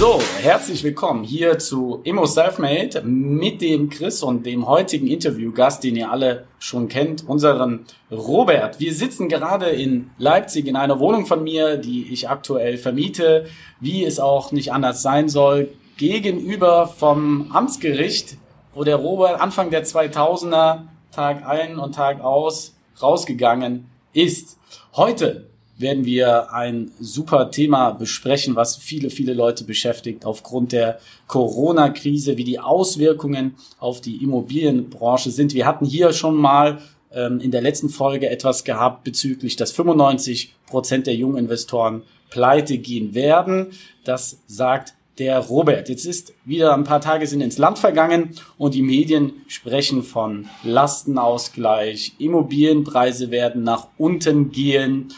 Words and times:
So, 0.00 0.18
herzlich 0.40 0.82
willkommen 0.82 1.24
hier 1.24 1.58
zu 1.58 2.00
Immo 2.04 2.24
Selfmade 2.24 3.02
mit 3.02 3.60
dem 3.60 3.90
Chris 3.90 4.22
und 4.22 4.46
dem 4.46 4.66
heutigen 4.66 5.06
Interviewgast, 5.06 5.84
den 5.84 5.94
ihr 5.94 6.10
alle 6.10 6.46
schon 6.58 6.88
kennt, 6.88 7.28
unseren 7.28 7.84
Robert. 8.10 8.80
Wir 8.80 8.94
sitzen 8.94 9.28
gerade 9.28 9.66
in 9.66 10.10
Leipzig 10.16 10.66
in 10.68 10.76
einer 10.76 11.00
Wohnung 11.00 11.26
von 11.26 11.44
mir, 11.44 11.76
die 11.76 12.10
ich 12.10 12.30
aktuell 12.30 12.78
vermiete, 12.78 13.44
wie 13.78 14.02
es 14.02 14.18
auch 14.20 14.52
nicht 14.52 14.72
anders 14.72 15.02
sein 15.02 15.28
soll, 15.28 15.70
gegenüber 15.98 16.86
vom 16.86 17.52
Amtsgericht, 17.52 18.38
wo 18.72 18.84
der 18.84 18.96
Robert 18.96 19.38
Anfang 19.38 19.68
der 19.68 19.84
2000er 19.84 20.84
Tag 21.12 21.46
ein 21.46 21.78
und 21.78 21.94
Tag 21.94 22.22
aus 22.22 22.74
rausgegangen 23.02 23.90
ist. 24.14 24.56
Heute 24.96 25.49
werden 25.80 26.04
wir 26.04 26.52
ein 26.52 26.90
super 27.00 27.50
Thema 27.50 27.90
besprechen, 27.90 28.56
was 28.56 28.76
viele, 28.76 29.10
viele 29.10 29.34
Leute 29.34 29.64
beschäftigt 29.64 30.24
aufgrund 30.24 30.72
der 30.72 30.98
Corona-Krise, 31.26 32.36
wie 32.36 32.44
die 32.44 32.58
Auswirkungen 32.58 33.54
auf 33.78 34.00
die 34.00 34.22
Immobilienbranche 34.22 35.30
sind. 35.30 35.54
Wir 35.54 35.66
hatten 35.66 35.86
hier 35.86 36.12
schon 36.12 36.36
mal 36.36 36.78
ähm, 37.12 37.40
in 37.40 37.50
der 37.50 37.62
letzten 37.62 37.88
Folge 37.88 38.28
etwas 38.30 38.64
gehabt 38.64 39.04
bezüglich, 39.04 39.56
dass 39.56 39.72
95 39.72 40.54
Prozent 40.66 41.06
der 41.06 41.14
jungen 41.14 41.38
Investoren 41.38 42.02
pleite 42.30 42.78
gehen 42.78 43.14
werden. 43.14 43.68
Das 44.04 44.38
sagt 44.46 44.94
der 45.18 45.38
Robert. 45.38 45.88
Jetzt 45.88 46.06
ist 46.06 46.32
wieder 46.44 46.72
ein 46.72 46.84
paar 46.84 47.00
Tage 47.00 47.26
sind 47.26 47.42
ins 47.42 47.58
Land 47.58 47.78
vergangen 47.78 48.30
und 48.56 48.74
die 48.74 48.82
Medien 48.82 49.32
sprechen 49.48 50.02
von 50.02 50.48
Lastenausgleich. 50.62 52.14
Immobilienpreise 52.18 53.30
werden 53.30 53.62
nach 53.62 53.88
unten 53.98 54.50
gehen 54.50 55.12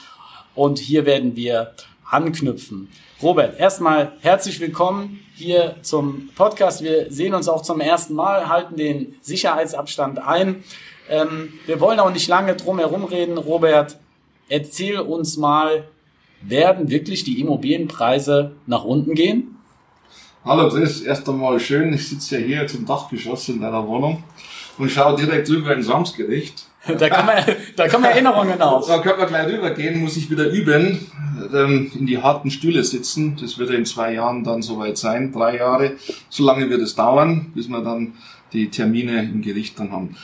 und 0.55 0.79
hier 0.79 1.07
werden 1.07 1.37
wir 1.37 1.73
anknüpfen. 2.09 2.89
Robert, 3.23 3.59
erstmal 3.59 4.13
herzlich 4.21 4.61
willkommen 4.61 5.21
hier 5.35 5.77
zum 5.83 6.29
Podcast. 6.35 6.83
Wir 6.83 7.11
sehen 7.11 7.35
uns 7.35 7.49
auch 7.49 7.63
zum 7.63 7.81
ersten 7.81 8.15
Mal, 8.15 8.49
halten 8.49 8.77
den 8.77 9.15
Sicherheitsabstand 9.23 10.19
ein. 10.19 10.65
Ähm, 11.09 11.55
wir 11.67 11.81
wollen 11.81 12.01
auch 12.01 12.13
nicht 12.13 12.29
lange 12.29 12.55
drum 12.57 12.79
herum 12.79 13.05
reden. 13.05 13.39
Robert, 13.39 13.99
erzähl 14.49 14.99
uns 14.99 15.37
mal, 15.37 15.85
werden 16.43 16.91
wirklich 16.91 17.25
die 17.25 17.41
Immobilienpreise 17.41 18.53
nach 18.67 18.85
unten 18.85 19.15
gehen? 19.15 19.57
Hallo 20.45 20.69
Chris, 20.69 21.01
erst 21.03 21.29
einmal 21.29 21.61
schön. 21.61 21.93
Ich 21.93 22.09
sitze 22.09 22.39
ja 22.39 22.45
hier 22.45 22.67
zum 22.67 22.85
Dachgeschoss 22.85 23.49
in 23.49 23.61
deiner 23.61 23.87
Wohnung 23.87 24.25
und 24.77 24.91
schaue 24.91 25.17
direkt 25.17 25.49
rüber 25.49 25.73
ins 25.73 25.89
Amtsgericht. 25.89 26.67
Da, 26.87 27.09
kann 27.09 27.27
man, 27.27 27.37
da 27.77 27.89
kommen 27.89 28.05
Erinnerungen 28.05 28.61
auf. 28.61 28.87
Da 28.87 28.99
können 29.01 29.19
wir 29.19 29.27
gleich 29.27 29.47
rübergehen, 29.47 30.01
muss 30.01 30.17
ich 30.17 30.31
wieder 30.31 30.49
üben, 30.51 31.07
ähm, 31.53 31.91
in 31.99 32.07
die 32.07 32.19
harten 32.19 32.51
Stühle 32.51 32.83
sitzen. 32.85 33.37
Das 33.41 33.59
wird 33.59 33.71
in 33.71 33.85
zwei 33.85 34.15
Jahren 34.15 34.45
dann 34.45 34.63
soweit 34.63 34.99
sein, 34.99 35.33
drei 35.33 35.57
Jahre. 35.57 35.93
So 36.29 36.45
lange 36.45 36.69
wird 36.71 36.83
es 36.83 36.95
dauern, 36.95 37.53
bis 37.55 37.69
wir 37.69 37.83
dann 37.83 38.15
die 38.53 38.69
Termine 38.69 39.23
im 39.23 39.43
Gericht 39.43 39.79
dann 39.79 39.93
haben. 39.93 40.17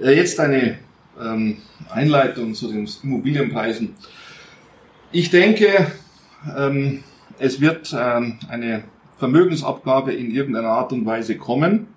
Äh, 0.00 0.16
jetzt 0.16 0.38
eine 0.40 0.78
ähm, 1.20 1.58
Einleitung 1.90 2.54
zu 2.54 2.68
den 2.68 2.88
Immobilienpreisen. 3.02 3.94
Ich 5.12 5.30
denke, 5.30 5.86
ähm, 6.56 7.04
es 7.38 7.60
wird 7.60 7.92
eine 7.94 8.84
Vermögensabgabe 9.18 10.12
in 10.12 10.30
irgendeiner 10.30 10.68
Art 10.68 10.92
und 10.92 11.06
Weise 11.06 11.36
kommen. 11.36 11.88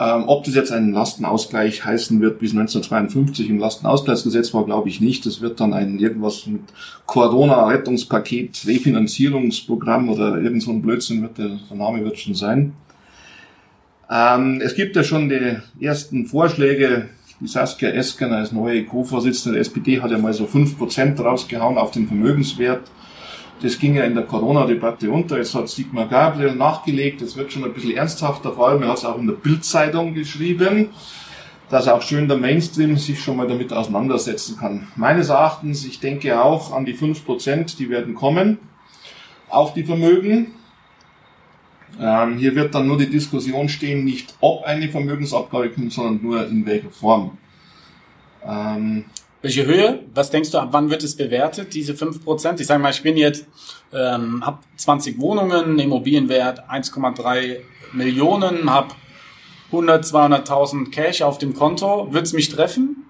Ähm, 0.00 0.24
ob 0.28 0.44
das 0.44 0.54
jetzt 0.54 0.72
ein 0.72 0.92
Lastenausgleich 0.92 1.84
heißen 1.84 2.22
wird 2.22 2.38
bis 2.38 2.52
1952 2.52 3.50
im 3.50 3.58
Lastenausgleichsgesetz 3.58 4.54
war, 4.54 4.64
glaube 4.64 4.88
ich 4.88 5.02
nicht. 5.02 5.26
Das 5.26 5.42
wird 5.42 5.60
dann 5.60 5.74
ein 5.74 5.98
irgendwas 5.98 6.46
mit 6.46 6.62
Corona-Rettungspaket, 7.04 8.66
Refinanzierungsprogramm 8.66 10.08
oder 10.08 10.38
irgend 10.40 10.62
so 10.62 10.70
ein 10.70 10.80
Blödsinn 10.80 11.20
wird 11.20 11.36
der, 11.36 11.58
der 11.68 11.76
Name 11.76 12.02
wird 12.02 12.18
schon 12.18 12.34
sein. 12.34 12.72
Ähm, 14.10 14.62
es 14.64 14.74
gibt 14.74 14.96
ja 14.96 15.04
schon 15.04 15.28
die 15.28 15.58
ersten 15.84 16.24
Vorschläge. 16.24 17.10
Die 17.42 17.46
Saskia 17.46 17.90
Esken 17.90 18.32
als 18.32 18.52
neue 18.52 18.84
Co-Vorsitzende 18.84 19.54
der 19.54 19.60
SPD 19.60 20.00
hat 20.00 20.10
ja 20.10 20.18
mal 20.18 20.32
so 20.32 20.46
fünf 20.46 20.78
Prozent 20.78 21.20
rausgehauen 21.20 21.76
auf 21.76 21.90
den 21.90 22.08
Vermögenswert. 22.08 22.90
Das 23.62 23.78
ging 23.78 23.94
ja 23.94 24.04
in 24.04 24.14
der 24.14 24.24
Corona-Debatte 24.24 25.10
unter. 25.10 25.36
Jetzt 25.36 25.54
hat 25.54 25.68
Sigmar 25.68 26.06
Gabriel 26.06 26.54
nachgelegt. 26.54 27.20
Das 27.20 27.36
wird 27.36 27.52
schon 27.52 27.64
ein 27.64 27.74
bisschen 27.74 27.94
ernsthafter. 27.94 28.52
Vor 28.52 28.68
allem, 28.68 28.82
er 28.82 28.88
hat 28.88 28.98
es 28.98 29.04
auch 29.04 29.18
in 29.18 29.26
der 29.26 29.34
Bild-Zeitung 29.34 30.14
geschrieben, 30.14 30.88
dass 31.68 31.86
auch 31.86 32.00
schön 32.00 32.26
der 32.26 32.38
Mainstream 32.38 32.96
sich 32.96 33.22
schon 33.22 33.36
mal 33.36 33.46
damit 33.46 33.72
auseinandersetzen 33.72 34.56
kann. 34.56 34.88
Meines 34.96 35.28
Erachtens, 35.28 35.84
ich 35.84 36.00
denke 36.00 36.42
auch 36.42 36.72
an 36.72 36.86
die 36.86 36.94
fünf 36.94 37.24
Prozent, 37.24 37.78
die 37.78 37.90
werden 37.90 38.14
kommen 38.14 38.58
auf 39.50 39.74
die 39.74 39.84
Vermögen. 39.84 40.52
Ähm, 42.00 42.38
hier 42.38 42.54
wird 42.54 42.74
dann 42.74 42.86
nur 42.86 42.96
die 42.96 43.10
Diskussion 43.10 43.68
stehen, 43.68 44.04
nicht 44.04 44.34
ob 44.40 44.64
eine 44.64 44.88
Vermögensabgabe 44.88 45.70
kommt, 45.70 45.92
sondern 45.92 46.22
nur 46.22 46.46
in 46.46 46.64
welcher 46.64 46.90
Form. 46.90 47.36
Ähm, 48.44 49.04
welche 49.42 49.66
Höhe? 49.66 50.00
Was 50.14 50.30
denkst 50.30 50.50
du, 50.50 50.58
ab 50.58 50.68
wann 50.72 50.90
wird 50.90 51.02
es 51.02 51.16
bewertet, 51.16 51.74
diese 51.74 51.94
5%? 51.94 52.60
Ich 52.60 52.66
sage 52.66 52.82
mal, 52.82 52.90
ich 52.90 53.02
bin 53.02 53.16
jetzt, 53.16 53.46
ähm, 53.92 54.44
habe 54.44 54.58
20 54.76 55.18
Wohnungen, 55.18 55.78
Immobilienwert 55.78 56.68
1,3 56.68 57.58
Millionen, 57.92 58.70
habe 58.70 58.94
100, 59.72 60.04
200.000 60.04 60.90
Cash 60.90 61.22
auf 61.22 61.38
dem 61.38 61.54
Konto. 61.54 62.12
Wird 62.12 62.26
es 62.26 62.32
mich 62.32 62.48
treffen? 62.48 63.04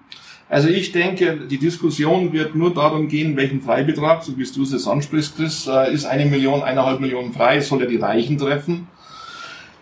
Also 0.47 0.67
ich 0.67 0.91
denke, 0.91 1.47
die 1.49 1.57
Diskussion 1.57 2.33
wird 2.33 2.55
nur 2.55 2.73
darum 2.73 3.07
gehen, 3.07 3.37
welchen 3.37 3.61
Freibetrag, 3.61 4.23
so 4.23 4.37
wie 4.37 4.43
du 4.43 4.63
es 4.63 4.87
ansprichst, 4.87 5.37
Chris, 5.37 5.65
äh, 5.67 5.93
ist 5.93 6.05
eine 6.05 6.25
Million, 6.25 6.61
eineinhalb 6.61 6.99
Millionen 6.99 7.31
frei, 7.31 7.61
soll 7.61 7.81
er 7.81 7.87
die 7.87 7.97
Reichen 7.97 8.37
treffen. 8.37 8.87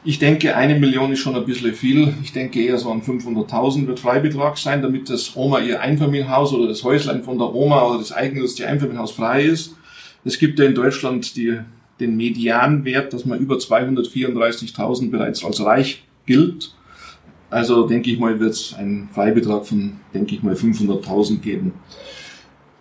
Ich 0.03 0.17
denke, 0.17 0.55
eine 0.55 0.79
Million 0.79 1.11
ist 1.11 1.19
schon 1.19 1.35
ein 1.35 1.45
bisschen 1.45 1.73
viel. 1.73 2.13
Ich 2.23 2.31
denke 2.31 2.61
eher 2.61 2.77
so 2.77 2.89
an 2.89 3.01
500.000 3.01 3.85
wird 3.85 3.99
Freibetrag 3.99 4.57
sein, 4.57 4.81
damit 4.81 5.09
das 5.09 5.35
Oma 5.35 5.59
ihr 5.59 5.81
Einfamilienhaus 5.81 6.53
oder 6.53 6.69
das 6.69 6.83
Häuslein 6.83 7.21
von 7.21 7.37
der 7.37 7.53
Oma 7.53 7.83
oder 7.83 7.99
das 7.99 8.13
eigene, 8.13 8.41
das 8.41 8.59
Einfamilienhaus 8.61 9.11
frei 9.11 9.43
ist. 9.43 9.75
Es 10.23 10.39
gibt 10.39 10.57
ja 10.57 10.65
in 10.65 10.75
Deutschland 10.75 11.35
die, 11.35 11.59
den 11.99 12.15
Medianwert, 12.15 13.11
dass 13.11 13.25
man 13.25 13.39
über 13.39 13.55
234.000 13.55 15.11
bereits 15.11 15.43
als 15.43 15.63
reich 15.63 16.03
gilt. 16.25 16.73
Also 17.49 17.85
denke 17.85 18.09
ich 18.11 18.19
mal, 18.19 18.39
wird 18.39 18.53
es 18.53 18.73
einen 18.75 19.09
Freibetrag 19.13 19.65
von, 19.65 19.97
denke 20.13 20.35
ich 20.35 20.43
mal, 20.43 20.53
500.000 20.53 21.39
geben. 21.39 21.73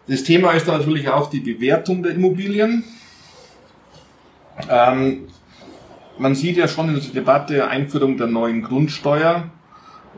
Das 0.07 0.23
Thema 0.23 0.53
ist 0.53 0.69
dann 0.69 0.79
natürlich 0.79 1.09
auch 1.09 1.31
die 1.31 1.41
Bewertung 1.41 2.03
der 2.03 2.13
Immobilien. 2.13 2.85
Ähm, 4.71 5.29
man 6.19 6.35
sieht 6.35 6.57
ja 6.57 6.69
schon 6.69 6.89
in 6.89 6.95
der 6.95 7.05
Debatte 7.13 7.69
Einführung 7.69 8.17
der 8.17 8.27
neuen 8.27 8.63
Grundsteuer, 8.63 9.51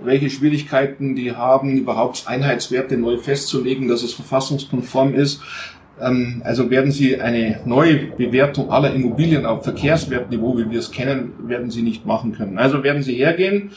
welche 0.02 0.30
Schwierigkeiten 0.30 1.14
die 1.14 1.32
haben, 1.32 1.76
überhaupt 1.76 2.24
Einheitswerte 2.26 2.96
neu 2.96 3.18
festzulegen, 3.18 3.88
dass 3.88 4.02
es 4.02 4.14
verfassungskonform 4.14 5.14
ist. 5.14 5.42
Ähm, 6.00 6.42
also 6.44 6.70
werden 6.70 6.90
Sie 6.90 7.20
eine 7.20 7.60
neue 7.66 7.96
Bewertung 7.96 8.70
aller 8.70 8.94
Immobilien 8.94 9.44
auf 9.44 9.64
Verkehrswertniveau, 9.64 10.56
wie 10.58 10.70
wir 10.70 10.78
es 10.78 10.90
kennen, 10.90 11.32
werden 11.46 11.70
Sie 11.70 11.82
nicht 11.82 12.06
machen 12.06 12.32
können. 12.32 12.58
Also 12.58 12.82
werden 12.82 13.02
Sie 13.02 13.14
hergehen 13.14 13.72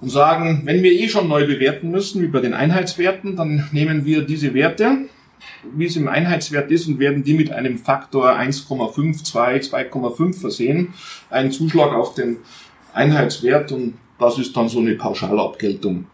und 0.00 0.08
sagen, 0.10 0.62
wenn 0.64 0.82
wir 0.82 0.92
eh 0.92 1.08
schon 1.08 1.28
neu 1.28 1.46
bewerten 1.46 1.90
müssen, 1.90 2.22
wie 2.22 2.26
bei 2.26 2.40
den 2.40 2.54
Einheitswerten, 2.54 3.36
dann 3.36 3.68
nehmen 3.70 4.04
wir 4.04 4.22
diese 4.22 4.52
Werte 4.54 5.06
wie 5.74 5.86
es 5.86 5.96
im 5.96 6.08
Einheitswert 6.08 6.70
ist 6.70 6.86
und 6.88 6.98
werden 6.98 7.24
die 7.24 7.34
mit 7.34 7.50
einem 7.50 7.78
Faktor 7.78 8.30
1,5, 8.30 9.24
2, 9.24 9.56
2,5 9.58 10.40
versehen. 10.40 10.94
Ein 11.30 11.52
Zuschlag 11.52 11.92
auf 11.92 12.14
den 12.14 12.38
Einheitswert 12.92 13.72
und 13.72 13.94
das 14.18 14.38
ist 14.38 14.56
dann 14.56 14.68
so 14.68 14.80
eine 14.80 14.94
Pauschalabgeltung. 14.94 16.06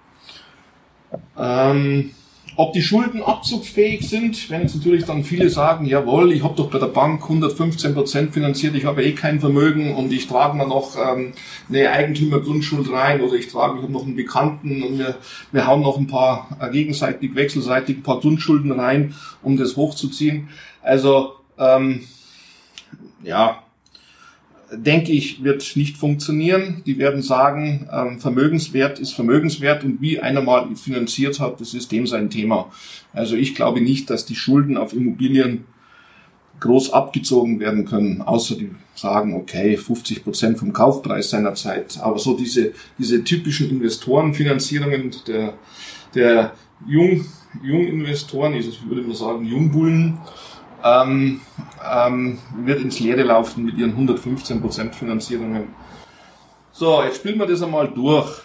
Ähm, 1.39 2.11
ob 2.59 2.73
die 2.73 2.83
Schulden 2.83 3.23
abzugsfähig 3.23 4.09
sind, 4.09 4.51
wenn 4.51 4.63
jetzt 4.63 4.75
natürlich 4.75 5.05
dann 5.05 5.23
viele 5.23 5.49
sagen, 5.49 5.87
jawohl, 5.87 6.33
ich 6.33 6.43
habe 6.43 6.57
doch 6.57 6.69
bei 6.69 6.81
der 6.81 6.89
Bank 6.89 7.23
115 7.23 7.95
Prozent 7.95 8.35
finanziert, 8.35 8.75
ich 8.75 8.85
habe 8.85 9.05
eh 9.05 9.13
kein 9.13 9.39
Vermögen 9.39 9.95
und 9.95 10.13
ich 10.13 10.27
trage 10.27 10.57
mir 10.57 10.67
noch 10.67 10.97
ähm, 10.97 11.35
eine 11.69 11.89
Eigentümergrundschuld 11.89 12.91
rein 12.91 13.21
oder 13.21 13.35
ich 13.35 13.47
trage, 13.47 13.77
ich 13.77 13.85
habe 13.85 13.93
noch 13.93 14.03
einen 14.03 14.17
Bekannten 14.17 14.83
und 14.83 14.99
wir, 14.99 15.19
wir 15.53 15.67
hauen 15.69 15.83
noch 15.83 15.99
ein 15.99 16.09
paar 16.09 16.49
äh, 16.61 16.69
gegenseitig, 16.73 17.37
wechselseitig 17.37 17.99
ein 17.99 18.03
paar 18.03 18.19
Grundschulden 18.19 18.73
rein, 18.73 19.15
um 19.41 19.57
das 19.57 19.77
hochzuziehen. 19.77 20.49
Also 20.83 21.35
ähm, 21.59 22.09
ja, 23.23 23.63
denke 24.71 25.13
ich, 25.13 25.43
wird 25.43 25.77
nicht 25.77 25.97
funktionieren. 25.97 26.83
Die 26.87 26.99
werden 26.99 27.23
sagen, 27.23 27.89
ähm, 27.93 28.21
Vermögenswert 28.21 28.99
ist 28.99 29.13
Vermögenswert 29.13 29.85
und 29.85 30.01
wie 30.01 30.21
einer 30.21 30.43
mal 30.43 30.75
finanziert 30.77 31.41
hat, 31.41 31.61
das 31.61 31.75
ist 31.75 31.91
dem 31.93 32.07
sein 32.07 32.31
Thema. 32.31 32.71
Also 33.13 33.37
ich 33.37 33.55
glaube 33.55 33.81
nicht, 33.81 34.11
dass 34.11 34.27
die 34.27 34.35
Schulden 34.35 34.77
auf 34.77 34.93
Immobilien 34.93 35.65
groß 36.61 36.93
abgezogen 36.93 37.61
werden 37.61 37.85
können, 37.85 38.21
außer 38.21 38.57
die 38.57 38.71
sagen, 38.95 39.35
okay, 39.35 39.77
50 39.77 40.25
Prozent 40.25 40.59
vom 40.59 40.73
Kaufpreis 40.73 41.31
seiner 41.31 41.55
Zeit. 41.55 41.99
Aber 42.01 42.19
so 42.19 42.37
diese, 42.37 42.73
diese 42.99 43.23
typischen 43.23 43.71
Investorenfinanzierungen 43.71 45.15
der, 45.27 45.55
der 46.15 46.53
Jung, 46.87 47.25
Junginvestoren, 47.63 48.55
ich 48.55 48.89
würde 48.89 49.03
mal 49.03 49.15
sagen 49.15 49.45
Jungbullen, 49.45 50.19
ähm, 50.85 51.41
ähm, 51.91 52.39
wird 52.65 52.81
ins 52.81 53.01
Leere 53.01 53.23
laufen 53.23 53.65
mit 53.65 53.77
ihren 53.77 53.91
115 53.91 54.61
Prozent 54.61 54.95
Finanzierungen. 54.95 55.75
So, 56.73 57.03
jetzt 57.03 57.17
spielen 57.17 57.39
wir 57.39 57.47
das 57.47 57.63
einmal 57.63 57.89
durch. 57.89 58.43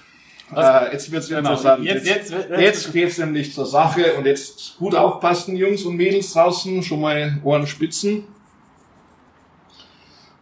Äh, 0.56 0.92
jetzt 0.92 1.12
wird's 1.12 1.28
genau. 1.28 1.40
interessant. 1.40 1.84
Jetzt, 1.84 2.08
jetzt, 2.08 2.32
jetzt, 2.32 2.50
jetzt 2.60 2.94
geht's 2.94 3.18
nämlich 3.18 3.54
zur 3.54 3.66
Sache 3.66 4.14
und 4.14 4.26
jetzt 4.26 4.78
gut 4.78 4.96
aufpassen, 4.96 5.56
Jungs 5.56 5.84
und 5.84 5.96
Mädels 5.96 6.34
draußen, 6.34 6.84
schon 6.84 7.02
mal 7.02 7.40
Ohren 7.44 7.68
spitzen. 7.68 8.26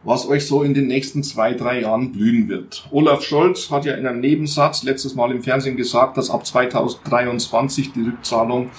Was 0.04 0.28
euch 0.28 0.48
so 0.48 0.64
in 0.64 0.74
den 0.74 0.88
nächsten 0.88 1.22
zwei, 1.22 1.54
drei 1.54 1.82
Jahren 1.82 2.12
blühen 2.12 2.50
wird. 2.50 2.88
Olaf 2.90 3.22
Scholz 3.22 3.70
hat 3.70 3.86
ja 3.86 3.94
in 3.94 4.08
einem 4.08 4.20
Nebensatz 4.20 4.82
letztes 4.82 5.14
Mal 5.14 5.32
im 5.32 5.44
Fernsehen 5.44 5.78
gesagt, 5.78 6.18
dass 6.18 6.32
ab 6.32 6.46
2023 6.46 7.94
die 7.94 8.02
Rückzahlung 8.02 8.72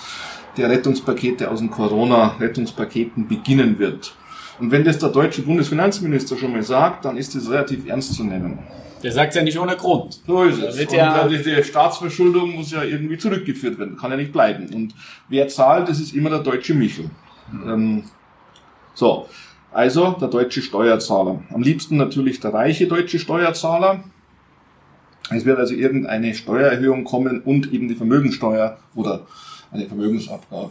der 0.57 0.69
Rettungspakete 0.69 1.51
aus 1.51 1.61
den 1.61 1.71
Corona-Rettungspaketen 1.71 3.29
beginnen 3.29 3.79
wird. 3.79 4.15
Und 4.59 4.71
wenn 4.71 4.85
das 4.85 4.99
der 4.99 5.09
deutsche 5.09 5.43
Bundesfinanzminister 5.43 6.37
schon 6.37 6.53
mal 6.53 6.63
sagt, 6.63 7.05
dann 7.05 7.17
ist 7.17 7.35
das 7.35 7.51
relativ 7.51 7.87
ernst 7.87 8.15
zu 8.15 8.25
nehmen. 8.25 8.59
Der 9.03 9.11
sagt 9.11 9.35
ja 9.35 9.43
nicht 9.43 9.59
ohne 9.59 9.77
Grund. 9.77 10.21
So 10.27 10.45
ist 10.45 10.63
es. 10.63 10.79
Und 10.79 10.93
ja 10.93 11.27
die 11.27 11.65
Staatsverschuldung 11.65 12.55
muss 12.55 12.71
ja 12.71 12.85
irgendwie 12.85 13.19
zurückgeführt 13.19 13.79
werden, 13.79 13.97
kann 13.97 14.13
ja 14.13 14.17
nicht 14.17 14.33
bleiben. 14.33 14.69
Und 14.73 14.95
wer 15.29 15.49
zahlt, 15.49 15.89
das 15.89 15.99
ist 15.99 16.15
immer 16.15 16.31
der 16.31 16.39
deutsche 16.41 16.75
Michel. 16.75 17.11
Mhm. 17.51 17.69
Ähm, 17.69 18.05
so, 18.95 19.27
also 19.73 20.13
der 20.13 20.29
deutsche 20.29 20.63
Steuerzahler. 20.63 21.43
Am 21.53 21.63
liebsten 21.63 21.97
natürlich 21.97 22.39
der 22.41 22.55
reiche 22.55 22.87
deutsche 22.87 23.19
Steuerzahler. 23.19 24.05
Es 25.31 25.45
wird 25.45 25.59
also 25.59 25.75
irgendeine 25.75 26.35
Steuererhöhung 26.35 27.05
kommen 27.05 27.41
und 27.41 27.73
eben 27.73 27.89
die 27.89 27.95
Vermögensteuer 27.95 28.77
oder 28.95 29.27
eine 29.73 29.87
Vermögensabgabe. 29.87 30.71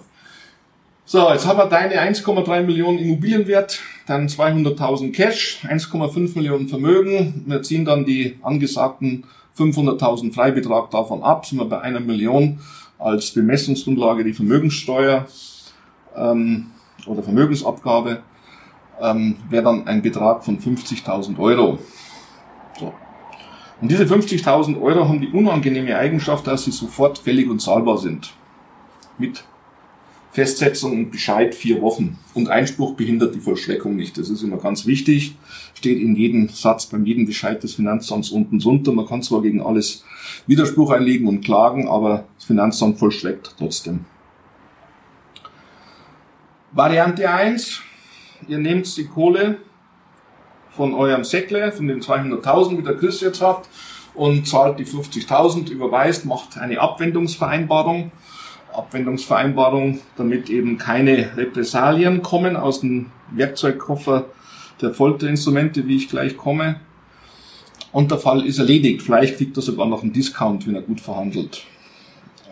So, 1.05 1.29
jetzt 1.29 1.45
haben 1.45 1.57
wir 1.57 1.65
deine 1.65 1.95
1,3 1.95 2.61
Millionen 2.61 2.97
Immobilienwert, 2.97 3.81
dann 4.07 4.27
200.000 4.27 5.11
Cash, 5.11 5.59
1,5 5.67 6.35
Millionen 6.35 6.69
Vermögen. 6.69 7.43
Wir 7.47 7.61
ziehen 7.63 7.83
dann 7.83 8.05
die 8.05 8.37
angesagten 8.41 9.25
500.000 9.57 10.33
Freibetrag 10.33 10.89
davon 10.91 11.21
ab, 11.23 11.45
sind 11.45 11.59
wir 11.59 11.65
bei 11.65 11.81
einer 11.81 11.99
Million 11.99 12.59
als 12.97 13.31
Bemessungsgrundlage 13.31 14.23
die 14.23 14.31
Vermögenssteuer 14.31 15.27
ähm, 16.15 16.67
oder 17.07 17.23
Vermögensabgabe, 17.23 18.21
ähm, 19.01 19.35
wäre 19.49 19.63
dann 19.63 19.87
ein 19.87 20.01
Betrag 20.01 20.45
von 20.45 20.59
50.000 20.59 21.37
Euro. 21.39 21.79
So. 22.79 22.93
Und 23.81 23.91
diese 23.91 24.05
50.000 24.05 24.79
Euro 24.79 25.09
haben 25.09 25.19
die 25.19 25.29
unangenehme 25.29 25.97
Eigenschaft, 25.97 26.47
dass 26.47 26.63
sie 26.63 26.71
sofort 26.71 27.17
fällig 27.17 27.49
und 27.49 27.59
zahlbar 27.59 27.97
sind 27.97 28.33
mit 29.21 29.45
Festsetzung 30.31 30.93
und 30.93 31.11
Bescheid 31.11 31.53
vier 31.53 31.81
Wochen. 31.81 32.17
Und 32.33 32.49
Einspruch 32.49 32.95
behindert 32.95 33.35
die 33.35 33.39
Vollstreckung 33.39 33.95
nicht. 33.95 34.17
Das 34.17 34.29
ist 34.29 34.43
immer 34.43 34.57
ganz 34.57 34.85
wichtig. 34.85 35.35
Steht 35.73 35.99
in 35.99 36.15
jedem 36.15 36.47
Satz, 36.47 36.85
beim 36.85 37.05
jedem 37.05 37.25
Bescheid 37.25 37.61
des 37.61 37.75
Finanzamts 37.75 38.29
unten 38.31 38.59
drunter. 38.59 38.93
Man 38.93 39.07
kann 39.07 39.23
zwar 39.23 39.41
gegen 39.41 39.61
alles 39.61 40.05
Widerspruch 40.47 40.91
einlegen 40.91 41.27
und 41.27 41.43
klagen, 41.43 41.89
aber 41.89 42.25
das 42.37 42.45
Finanzamt 42.45 42.97
vollstreckt 42.97 43.55
trotzdem. 43.57 44.05
Variante 46.71 47.29
1. 47.29 47.81
Ihr 48.47 48.57
nehmt 48.57 48.95
die 48.95 49.05
Kohle 49.05 49.57
von 50.69 50.93
eurem 50.93 51.25
Säckle, 51.25 51.73
von 51.73 51.87
den 51.87 51.99
200.000, 51.99 52.77
wie 52.77 52.83
der 52.83 52.95
Chris 52.95 53.19
jetzt 53.19 53.41
hat, 53.41 53.67
und 54.13 54.47
zahlt 54.47 54.79
die 54.79 54.85
50.000, 54.85 55.69
überweist, 55.69 56.25
macht 56.25 56.57
eine 56.57 56.79
Abwendungsvereinbarung 56.79 58.11
Abwendungsvereinbarung, 58.73 59.99
damit 60.17 60.49
eben 60.49 60.77
keine 60.77 61.37
Repressalien 61.37 62.21
kommen 62.21 62.55
aus 62.55 62.81
dem 62.81 63.07
Werkzeugkoffer 63.31 64.25
der 64.81 64.93
Folterinstrumente, 64.93 65.87
wie 65.87 65.97
ich 65.97 66.09
gleich 66.09 66.37
komme. 66.37 66.79
Und 67.91 68.11
der 68.11 68.17
Fall 68.17 68.45
ist 68.45 68.59
erledigt. 68.59 69.01
Vielleicht 69.01 69.37
kriegt 69.37 69.57
er 69.57 69.63
sogar 69.63 69.87
noch 69.87 70.01
einen 70.01 70.13
Discount, 70.13 70.65
wenn 70.67 70.75
er 70.75 70.81
gut 70.81 71.01
verhandelt. 71.01 71.63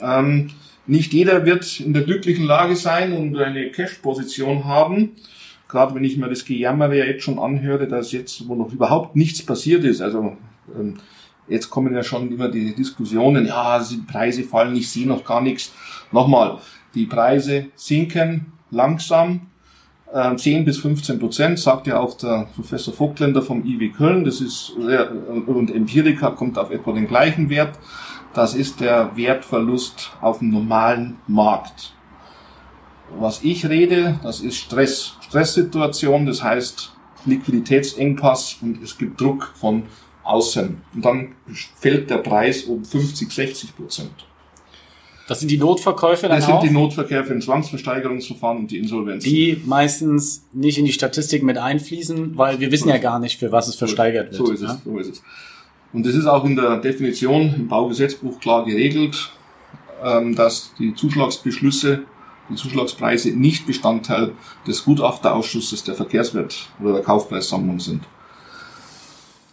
Ähm, 0.02 0.52
nicht 0.86 1.14
jeder 1.14 1.46
wird 1.46 1.80
in 1.80 1.94
der 1.94 2.04
glücklichen 2.04 2.46
Lage 2.46 2.76
sein 2.76 3.14
und 3.14 3.38
eine 3.38 3.70
Cash-Position 3.70 4.66
haben. 4.66 5.12
Gerade 5.68 5.94
wenn 5.94 6.04
ich 6.04 6.18
mir 6.18 6.28
das 6.28 6.46
Gejammer 6.46 6.92
ja 6.94 7.06
jetzt 7.06 7.24
schon 7.24 7.40
anhöre, 7.40 7.88
dass 7.88 8.12
jetzt, 8.12 8.48
wo 8.48 8.56
noch 8.56 8.74
überhaupt 8.74 9.16
nichts 9.16 9.46
passiert 9.46 9.84
ist, 9.84 10.02
also 10.02 10.36
ähm, 10.76 10.96
Jetzt 11.50 11.70
kommen 11.70 11.94
ja 11.94 12.04
schon 12.04 12.32
immer 12.32 12.48
die 12.48 12.76
Diskussionen, 12.76 13.46
ja, 13.46 13.80
die 13.80 13.98
Preise 13.98 14.44
fallen, 14.44 14.76
ich 14.76 14.90
sehe 14.90 15.08
noch 15.08 15.24
gar 15.24 15.42
nichts. 15.42 15.74
Nochmal, 16.12 16.60
die 16.94 17.06
Preise 17.06 17.68
sinken 17.76 18.54
langsam, 18.72 19.48
10 20.12 20.58
ähm, 20.58 20.66
bis 20.66 20.80
15 20.80 21.20
Prozent, 21.20 21.60
sagt 21.60 21.86
ja 21.88 22.00
auch 22.00 22.16
der 22.18 22.48
Professor 22.56 22.94
Vogtländer 22.94 23.42
vom 23.42 23.64
IW 23.64 23.90
Köln. 23.90 24.24
Das 24.24 24.42
ist, 24.42 24.72
und 24.72 25.74
Empirica 25.74 26.32
kommt 26.32 26.58
auf 26.58 26.72
etwa 26.72 26.94
den 26.94 27.08
gleichen 27.08 27.50
Wert. 27.50 27.78
Das 28.34 28.56
ist 28.56 28.80
der 28.80 29.16
Wertverlust 29.16 30.12
auf 30.22 30.40
dem 30.40 30.50
normalen 30.50 31.18
Markt. 31.28 31.94
Was 33.20 33.44
ich 33.44 33.68
rede, 33.68 34.20
das 34.24 34.40
ist 34.42 34.58
Stress. 34.58 35.16
Stresssituation, 35.22 36.26
das 36.26 36.44
heißt 36.44 36.92
Liquiditätsengpass 37.26 38.58
und 38.62 38.82
es 38.82 38.98
gibt 38.98 39.20
Druck 39.20 39.52
von 39.56 39.84
außen. 40.24 40.82
Und 40.96 41.06
dann 41.06 41.36
fällt 41.76 42.10
der 42.10 42.18
Preis 42.18 42.64
um 42.64 42.84
50, 42.84 43.32
60 43.32 43.76
Prozent. 43.76 44.12
Das 45.30 45.40
sind 45.40 45.52
die 45.52 45.60
Notverkäufe 45.60 46.28
dann 46.28 46.38
Das 46.38 46.48
sind 46.48 46.56
auch? 46.56 46.64
die 46.64 46.72
Notverkäufe 46.72 47.34
im 47.34 47.40
Zwangsversteigerungsverfahren 47.40 48.58
und 48.58 48.72
die 48.72 48.80
Insolvenz. 48.80 49.24
Die 49.24 49.62
meistens 49.64 50.44
nicht 50.54 50.80
in 50.80 50.86
die 50.86 50.92
Statistik 50.92 51.44
mit 51.44 51.60
einfließen, 51.60 52.36
weil 52.36 52.60
wir 52.60 52.72
wissen 52.72 52.86
so 52.86 52.90
ja 52.90 52.98
gar 52.98 53.20
nicht, 53.20 53.38
für 53.38 53.52
was 53.52 53.68
es 53.68 53.76
versteigert 53.76 54.32
wird. 54.32 54.48
So 54.48 54.52
ist 54.52 54.64
es, 54.64 54.84
so 54.84 54.98
ist 54.98 55.10
es. 55.12 55.24
Und 55.94 56.06
das 56.06 56.16
ist 56.16 56.26
auch 56.26 56.44
in 56.46 56.56
der 56.56 56.78
Definition 56.78 57.54
im 57.56 57.68
Baugesetzbuch 57.68 58.40
klar 58.40 58.66
geregelt, 58.66 59.32
ähm, 60.04 60.36
dass 60.36 60.74
die 60.80 60.96
Zuschlagsbeschlüsse, 60.96 62.02
die 62.50 62.56
Zuschlagspreise 62.56 63.30
nicht 63.30 63.68
Bestandteil 63.68 64.32
des 64.66 64.84
Gutachterausschusses 64.84 65.84
der 65.84 65.94
Verkehrswert 65.94 66.70
oder 66.82 66.94
der 66.94 67.04
Kaufpreissammlung 67.04 67.80
sind. 67.80 68.04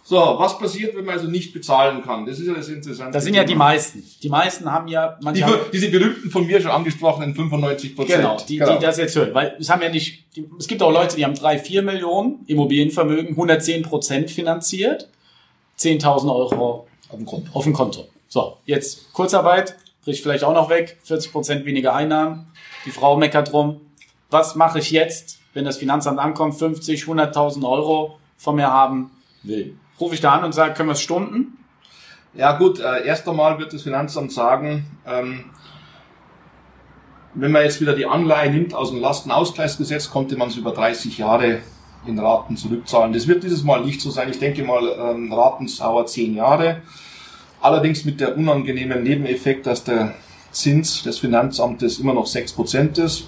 So, 0.09 0.15
was 0.15 0.57
passiert, 0.57 0.95
wenn 0.95 1.03
man 1.03 1.15
also 1.15 1.27
nicht 1.27 1.51
bezahlen 1.51 2.01
kann? 2.01 2.25
Das 2.25 2.39
ist 2.39 2.47
ja 2.47 2.53
das 2.53 2.69
Interessante. 2.69 3.11
Das 3.11 3.25
sind 3.25 3.33
ja 3.33 3.43
die 3.43 3.55
meisten. 3.55 4.01
Die 4.23 4.29
meisten 4.29 4.71
haben 4.71 4.87
ja 4.87 5.19
die, 5.21 5.43
diese 5.73 5.89
berühmten 5.89 6.31
von 6.31 6.47
mir 6.47 6.61
schon 6.61 6.71
angesprochenen 6.71 7.35
95 7.35 7.93
Prozent. 7.93 8.21
Genau, 8.21 8.37
die, 8.37 8.55
genau. 8.55 8.77
die 8.77 8.85
das 8.85 8.95
jetzt 8.99 9.17
hören. 9.17 9.33
Weil 9.33 9.57
es 9.59 9.69
haben 9.69 9.81
ja 9.81 9.89
nicht, 9.89 10.33
die, 10.37 10.49
es 10.57 10.69
gibt 10.69 10.81
auch 10.81 10.93
Leute, 10.93 11.17
die 11.17 11.25
haben 11.25 11.35
drei, 11.35 11.59
vier 11.59 11.81
Millionen 11.81 12.45
Immobilienvermögen, 12.47 13.31
110 13.31 13.83
Prozent 13.83 14.31
finanziert, 14.31 15.09
10.000 15.77 16.33
Euro 16.33 16.87
auf 17.09 17.17
dem 17.17 17.25
Konto. 17.25 17.51
Auf 17.51 17.65
dem 17.65 17.73
Konto. 17.73 18.07
So, 18.29 18.59
jetzt 18.63 19.11
Kurzarbeit, 19.11 19.75
bricht 20.05 20.23
vielleicht 20.23 20.45
auch 20.45 20.53
noch 20.53 20.69
weg, 20.69 20.99
40 21.03 21.33
Prozent 21.33 21.65
weniger 21.65 21.93
Einnahmen. 21.93 22.47
Die 22.85 22.91
Frau 22.91 23.17
meckert 23.17 23.51
drum. 23.51 23.81
Was 24.29 24.55
mache 24.55 24.79
ich 24.79 24.89
jetzt, 24.91 25.39
wenn 25.53 25.65
das 25.65 25.75
Finanzamt 25.75 26.17
ankommt, 26.17 26.55
50, 26.55 27.03
100.000 27.03 27.69
Euro 27.69 28.19
von 28.37 28.55
mir 28.55 28.71
haben 28.71 29.11
will? 29.43 29.75
Rufe 29.99 30.15
ich 30.15 30.21
da 30.21 30.33
an 30.33 30.43
und 30.43 30.53
sage, 30.53 30.73
können 30.73 30.89
wir 30.89 30.93
es 30.93 31.01
stunden? 31.01 31.57
Ja 32.33 32.57
gut, 32.57 32.79
äh, 32.79 33.05
erst 33.05 33.27
einmal 33.27 33.57
wird 33.57 33.73
das 33.73 33.81
Finanzamt 33.81 34.31
sagen, 34.31 34.85
ähm, 35.07 35.45
wenn 37.33 37.51
man 37.51 37.63
jetzt 37.63 37.81
wieder 37.81 37.93
die 37.93 38.05
Anleihe 38.05 38.51
nimmt 38.51 38.73
aus 38.73 38.91
dem 38.91 38.99
Lastenausgleichsgesetz, 38.99 40.09
konnte 40.09 40.37
man 40.37 40.49
es 40.49 40.55
über 40.55 40.71
30 40.71 41.17
Jahre 41.17 41.59
in 42.05 42.17
Raten 42.19 42.57
zurückzahlen. 42.57 43.13
Das 43.13 43.27
wird 43.27 43.43
dieses 43.43 43.63
Mal 43.63 43.83
nicht 43.83 44.01
so 44.01 44.09
sein. 44.09 44.29
Ich 44.29 44.39
denke 44.39 44.63
mal, 44.63 44.83
ähm, 44.99 45.31
Ratensauer 45.31 46.05
10 46.05 46.35
Jahre. 46.35 46.81
Allerdings 47.61 48.05
mit 48.05 48.19
der 48.19 48.37
unangenehmen 48.37 49.03
Nebeneffekt, 49.03 49.65
dass 49.65 49.83
der 49.83 50.13
Zins 50.51 51.03
des 51.03 51.19
Finanzamtes 51.19 51.99
immer 51.99 52.13
noch 52.13 52.25
6% 52.25 53.03
ist 53.03 53.27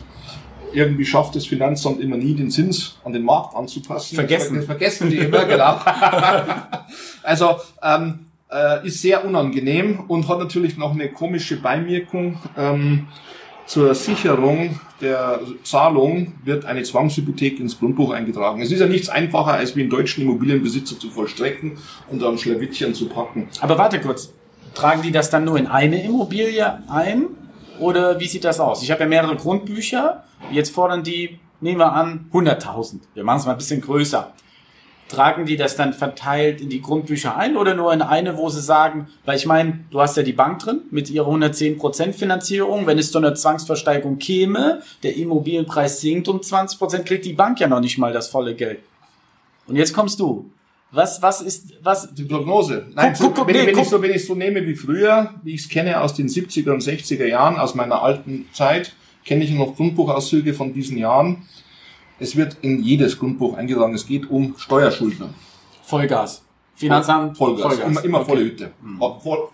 irgendwie 0.73 1.05
schafft 1.05 1.35
das 1.35 1.45
Finanzamt 1.45 1.99
immer 2.01 2.17
nie, 2.17 2.33
den 2.33 2.49
Zins 2.51 2.97
an 3.03 3.13
den 3.13 3.23
Markt 3.23 3.55
anzupassen. 3.55 4.15
Vergessen. 4.15 4.63
vergessen 4.63 5.09
die 5.09 5.17
immer, 5.17 5.45
genau. 5.45 5.79
also 7.23 7.55
ähm, 7.81 8.25
äh, 8.51 8.85
ist 8.87 9.01
sehr 9.01 9.25
unangenehm 9.25 10.01
und 10.07 10.27
hat 10.27 10.39
natürlich 10.39 10.77
noch 10.77 10.91
eine 10.91 11.09
komische 11.09 11.57
Beimischung. 11.61 12.37
Ähm, 12.57 13.07
zur 13.65 13.93
Sicherung 13.93 14.79
der 14.99 15.41
Zahlung 15.63 16.33
wird 16.43 16.65
eine 16.65 16.81
Zwangshypothek 16.81 17.59
ins 17.59 17.77
Grundbuch 17.77 18.11
eingetragen. 18.11 18.63
Es 18.63 18.71
ist 18.71 18.79
ja 18.79 18.87
nichts 18.87 19.09
einfacher, 19.09 19.53
als 19.53 19.75
wie 19.75 19.81
einen 19.81 19.91
deutschen 19.91 20.23
Immobilienbesitzer 20.23 20.99
zu 20.99 21.11
vollstrecken 21.11 21.77
und 22.09 22.23
am 22.23 22.39
Schlawittchen 22.39 22.95
zu 22.95 23.07
packen. 23.07 23.47
Aber 23.61 23.77
warte 23.77 24.01
kurz, 24.01 24.33
tragen 24.73 25.03
die 25.03 25.11
das 25.11 25.29
dann 25.29 25.45
nur 25.45 25.57
in 25.59 25.67
eine 25.67 26.03
Immobilie 26.03 26.81
ein? 26.89 27.27
Oder 27.79 28.19
wie 28.19 28.27
sieht 28.27 28.43
das 28.43 28.59
aus? 28.59 28.83
Ich 28.83 28.91
habe 28.91 29.01
ja 29.01 29.07
mehrere 29.07 29.35
Grundbücher. 29.35 30.23
Jetzt 30.51 30.73
fordern 30.73 31.03
die, 31.03 31.39
nehmen 31.61 31.79
wir 31.79 31.93
an, 31.93 32.29
100.000. 32.33 32.99
Wir 33.13 33.23
machen 33.23 33.39
es 33.39 33.45
mal 33.45 33.53
ein 33.53 33.57
bisschen 33.57 33.81
größer. 33.81 34.33
Tragen 35.07 35.45
die 35.45 35.57
das 35.57 35.75
dann 35.75 35.93
verteilt 35.93 36.61
in 36.61 36.69
die 36.69 36.81
Grundbücher 36.81 37.35
ein 37.35 37.57
oder 37.57 37.73
nur 37.73 37.91
in 37.91 38.03
eine, 38.03 38.37
wo 38.37 38.49
sie 38.49 38.61
sagen, 38.61 39.07
weil 39.25 39.37
ich 39.37 39.47
meine, 39.47 39.79
du 39.89 39.99
hast 39.99 40.15
ja 40.17 40.23
die 40.23 40.33
Bank 40.33 40.59
drin 40.59 40.81
mit 40.91 41.09
ihrer 41.09 41.27
110% 41.27 42.13
Finanzierung. 42.13 42.85
Wenn 42.85 42.99
es 42.99 43.11
zu 43.11 43.17
einer 43.17 43.33
Zwangsversteigerung 43.33 44.19
käme, 44.19 44.83
der 45.01 45.15
Immobilienpreis 45.15 46.01
sinkt 46.01 46.27
um 46.27 46.41
20%, 46.41 47.03
kriegt 47.03 47.25
die 47.25 47.33
Bank 47.33 47.59
ja 47.59 47.67
noch 47.67 47.79
nicht 47.79 47.97
mal 47.97 48.13
das 48.13 48.27
volle 48.27 48.53
Geld. 48.53 48.81
Und 49.67 49.77
jetzt 49.77 49.93
kommst 49.93 50.19
du. 50.19 50.51
Was, 50.91 51.21
was 51.21 51.41
ist, 51.41 51.73
was? 51.83 52.13
Die 52.13 52.23
Prognose. 52.23 52.87
Nein, 52.95 53.13
Guck, 53.17 53.35
guck, 53.35 53.47
wenn, 53.47 53.55
nee, 53.55 53.67
wenn, 53.67 53.75
guck. 53.75 53.83
ich 53.83 53.89
so, 53.89 54.01
wenn 54.01 54.11
ich 54.11 54.25
so 54.25 54.33
nehme 54.33 54.65
wie 54.65 54.75
früher, 54.75 55.35
wie 55.43 55.53
ich 55.53 55.61
es 55.61 55.69
kenne 55.69 56.01
aus 56.01 56.15
den 56.15 56.27
70er 56.27 56.71
und 56.71 56.81
60er 56.81 57.25
Jahren, 57.25 57.57
aus 57.57 57.75
meiner 57.75 58.01
alten 58.01 58.47
Zeit, 58.53 58.93
kenne 59.23 59.43
ich 59.43 59.51
noch 59.51 59.75
Grundbuchauszüge 59.75 60.53
von 60.55 60.73
diesen 60.73 60.97
Jahren. 60.97 61.43
Es 62.19 62.35
wird 62.35 62.57
in 62.61 62.81
jedes 62.83 63.19
Grundbuch 63.19 63.55
eingetragen. 63.55 63.93
Es 63.93 64.07
geht 64.07 64.29
um 64.29 64.55
Steuerschuldner. 64.57 65.29
Vollgas. 65.83 66.43
Finanzamt, 66.75 67.37
Vollgas. 67.37 67.79
Immer, 67.79 68.03
immer 68.03 68.25
volle 68.25 68.41
Hütte. 68.45 68.71
Voll, 69.21 69.49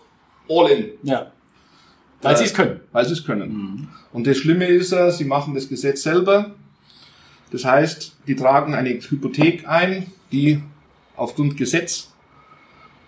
all 0.50 0.70
in. 0.72 0.86
Ja. 1.04 1.32
Weil 2.22 2.34
Äh, 2.34 2.38
sie 2.38 2.44
es 2.46 2.54
können. 2.54 2.80
Weil 2.94 3.06
sie 3.06 3.14
es 3.14 3.26
können. 3.26 3.90
Und 4.14 4.26
das 4.26 4.38
Schlimme 4.38 4.66
ist, 4.68 4.96
sie 5.18 5.26
machen 5.26 5.54
das 5.54 5.68
Gesetz 5.68 6.04
selber. 6.04 6.52
Das 7.52 7.66
heißt, 7.66 8.16
die 8.28 8.36
tragen 8.36 8.74
eine 8.74 8.90
Hypothek 8.92 9.68
ein, 9.68 10.08
die 10.32 10.62
aufgrund 11.18 11.58
Gesetz 11.58 12.12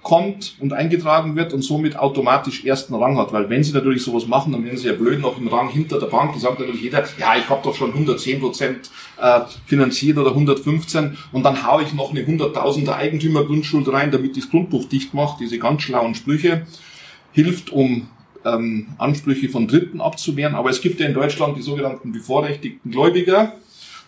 kommt 0.08 0.56
und 0.62 0.72
eingetragen 0.72 1.36
wird 1.36 1.54
und 1.54 1.64
somit 1.64 1.98
automatisch 1.98 2.64
ersten 2.64 2.96
Rang 2.96 3.18
hat. 3.18 3.34
Weil 3.34 3.50
wenn 3.50 3.62
sie 3.62 3.74
natürlich 3.74 4.04
sowas 4.04 4.26
machen, 4.26 4.54
dann 4.54 4.64
werden 4.64 4.78
sie 4.78 4.88
ja 4.88 4.94
blöd 4.94 5.20
noch 5.20 5.38
im 5.38 5.50
Rang 5.50 5.68
hinter 5.68 6.00
der 6.00 6.08
Bank. 6.08 6.32
Da 6.34 6.40
sagt 6.40 6.60
natürlich 6.60 6.82
jeder, 6.82 7.04
ja, 7.20 7.36
ich 7.38 7.50
habe 7.50 7.62
doch 7.62 7.76
schon 7.76 7.92
110 7.92 8.40
Prozent 8.40 8.90
äh, 9.22 9.42
finanziert 9.66 10.18
oder 10.18 10.30
115 10.30 11.18
und 11.34 11.44
dann 11.44 11.68
haue 11.68 11.84
ich 11.84 11.94
noch 11.94 12.12
eine 12.12 12.22
100.000er 12.22 12.94
Eigentümergrundschuld 12.94 13.92
rein, 13.92 14.10
damit 14.12 14.38
ich 14.38 14.44
das 14.44 14.50
Grundbuch 14.50 14.88
dicht 14.88 15.14
mache. 15.14 15.40
Diese 15.42 15.60
ganz 15.60 15.82
schlauen 15.82 16.16
Sprüche 16.16 16.66
hilft, 17.34 17.72
um 17.72 18.08
ähm, 18.46 18.88
Ansprüche 18.98 19.50
von 19.50 19.68
Dritten 19.68 20.00
abzuwehren. 20.00 20.56
Aber 20.56 20.70
es 20.70 20.80
gibt 20.80 21.02
ja 21.02 21.06
in 21.06 21.16
Deutschland 21.16 21.58
die 21.58 21.62
sogenannten 21.62 22.14
bevorrechtigten 22.14 22.92
Gläubiger. 22.92 23.58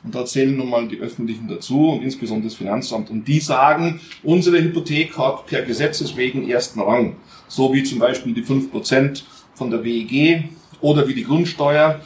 Und 0.04 0.16
da 0.16 0.26
zählen 0.26 0.56
nun 0.56 0.70
mal 0.70 0.88
die 0.88 1.00
Öffentlichen 1.00 1.48
dazu 1.48 1.90
und 1.90 2.04
insbesondere 2.04 2.48
das 2.48 2.58
Finanzamt. 2.58 3.10
Und 3.10 3.28
die 3.28 3.40
sagen, 3.40 4.00
unsere 4.24 4.62
Hypothek 4.62 5.18
hat 5.18 5.46
per 5.46 5.64
Gesetzes 5.64 6.16
wegen 6.16 6.50
ersten 6.50 6.80
Rang. 6.80 7.18
So 7.48 7.74
wie 7.74 7.84
zum 7.84 8.00
Beispiel 8.00 8.34
die 8.34 8.44
5% 8.44 9.24
von 9.56 9.70
der 9.70 9.84
WEG 9.84 10.46
oder 10.80 11.08
wie 11.08 11.14
die 11.14 11.26
Grundsteuer. 11.26 12.00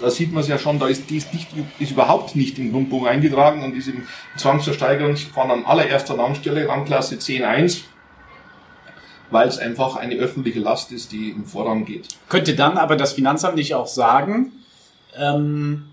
Da 0.00 0.10
sieht 0.10 0.32
man 0.32 0.42
es 0.42 0.48
ja 0.48 0.58
schon, 0.58 0.78
da 0.78 0.86
ist, 0.86 1.10
die 1.10 1.16
ist, 1.16 1.32
nicht, 1.32 1.48
ist 1.78 1.90
überhaupt 1.90 2.36
nicht 2.36 2.58
im 2.58 2.70
Grundbuch 2.70 3.06
eingetragen 3.06 3.64
und 3.64 3.74
ist 3.74 3.88
im 3.88 4.06
Zwangsversteigerungsverfahren 4.36 5.50
an 5.50 5.64
allererster 5.64 6.18
Rangstelle, 6.18 6.68
Rangklasse 6.68 7.16
10.1 7.16 7.80
weil 9.30 9.48
es 9.48 9.58
einfach 9.58 9.96
eine 9.96 10.14
öffentliche 10.14 10.60
Last 10.60 10.92
ist, 10.92 11.12
die 11.12 11.30
im 11.30 11.44
Vorrang 11.44 11.84
geht. 11.84 12.08
Könnte 12.28 12.54
dann 12.54 12.78
aber 12.78 12.96
das 12.96 13.12
Finanzamt 13.12 13.56
nicht 13.56 13.74
auch 13.74 13.86
sagen, 13.86 14.52
ähm, 15.16 15.84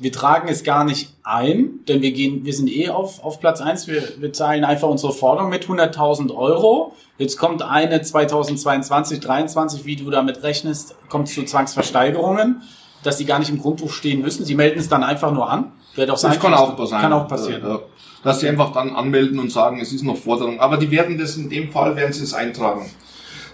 wir 0.00 0.12
tragen 0.12 0.48
es 0.48 0.64
gar 0.64 0.84
nicht 0.84 1.12
ein, 1.22 1.80
denn 1.88 2.02
wir 2.02 2.12
gehen, 2.12 2.44
wir 2.44 2.52
sind 2.52 2.68
eh 2.68 2.88
auf, 2.88 3.22
auf 3.22 3.38
Platz 3.40 3.60
eins. 3.60 3.86
wir, 3.86 4.02
wir 4.18 4.32
zahlen 4.32 4.64
einfach 4.64 4.88
unsere 4.88 5.12
Forderung 5.12 5.50
mit 5.50 5.66
100.000 5.66 6.34
Euro. 6.34 6.94
Jetzt 7.18 7.38
kommt 7.38 7.62
eine 7.62 8.02
2022, 8.02 9.20
23, 9.20 9.84
wie 9.84 9.96
du 9.96 10.10
damit 10.10 10.42
rechnest, 10.42 10.96
kommt 11.08 11.28
es 11.28 11.34
zu 11.34 11.44
Zwangsversteigerungen, 11.44 12.62
dass 13.02 13.18
die 13.18 13.24
gar 13.24 13.38
nicht 13.38 13.50
im 13.50 13.60
Grundbuch 13.60 13.92
stehen 13.92 14.20
müssen. 14.20 14.44
Sie 14.44 14.54
melden 14.54 14.78
es 14.80 14.88
dann 14.88 15.04
einfach 15.04 15.32
nur 15.32 15.48
an. 15.48 15.72
Wird 15.94 16.10
auch 16.10 16.16
sein, 16.16 16.32
Das 16.32 16.40
kann 16.40 16.54
auch 16.54 16.76
passieren. 16.76 17.00
Kann 17.02 17.12
auch 17.12 17.28
passieren. 17.28 17.78
Dass 18.24 18.40
sie 18.40 18.48
einfach 18.48 18.72
dann 18.72 18.96
anmelden 18.96 19.38
und 19.38 19.52
sagen, 19.52 19.80
es 19.80 19.92
ist 19.92 20.02
noch 20.02 20.16
Forderung. 20.16 20.58
Aber 20.58 20.76
die 20.78 20.90
werden 20.90 21.18
das 21.18 21.36
in 21.36 21.50
dem 21.50 21.70
Fall, 21.70 21.94
werden 21.94 22.12
sie 22.12 22.24
es 22.24 22.32
eintragen. 22.34 22.90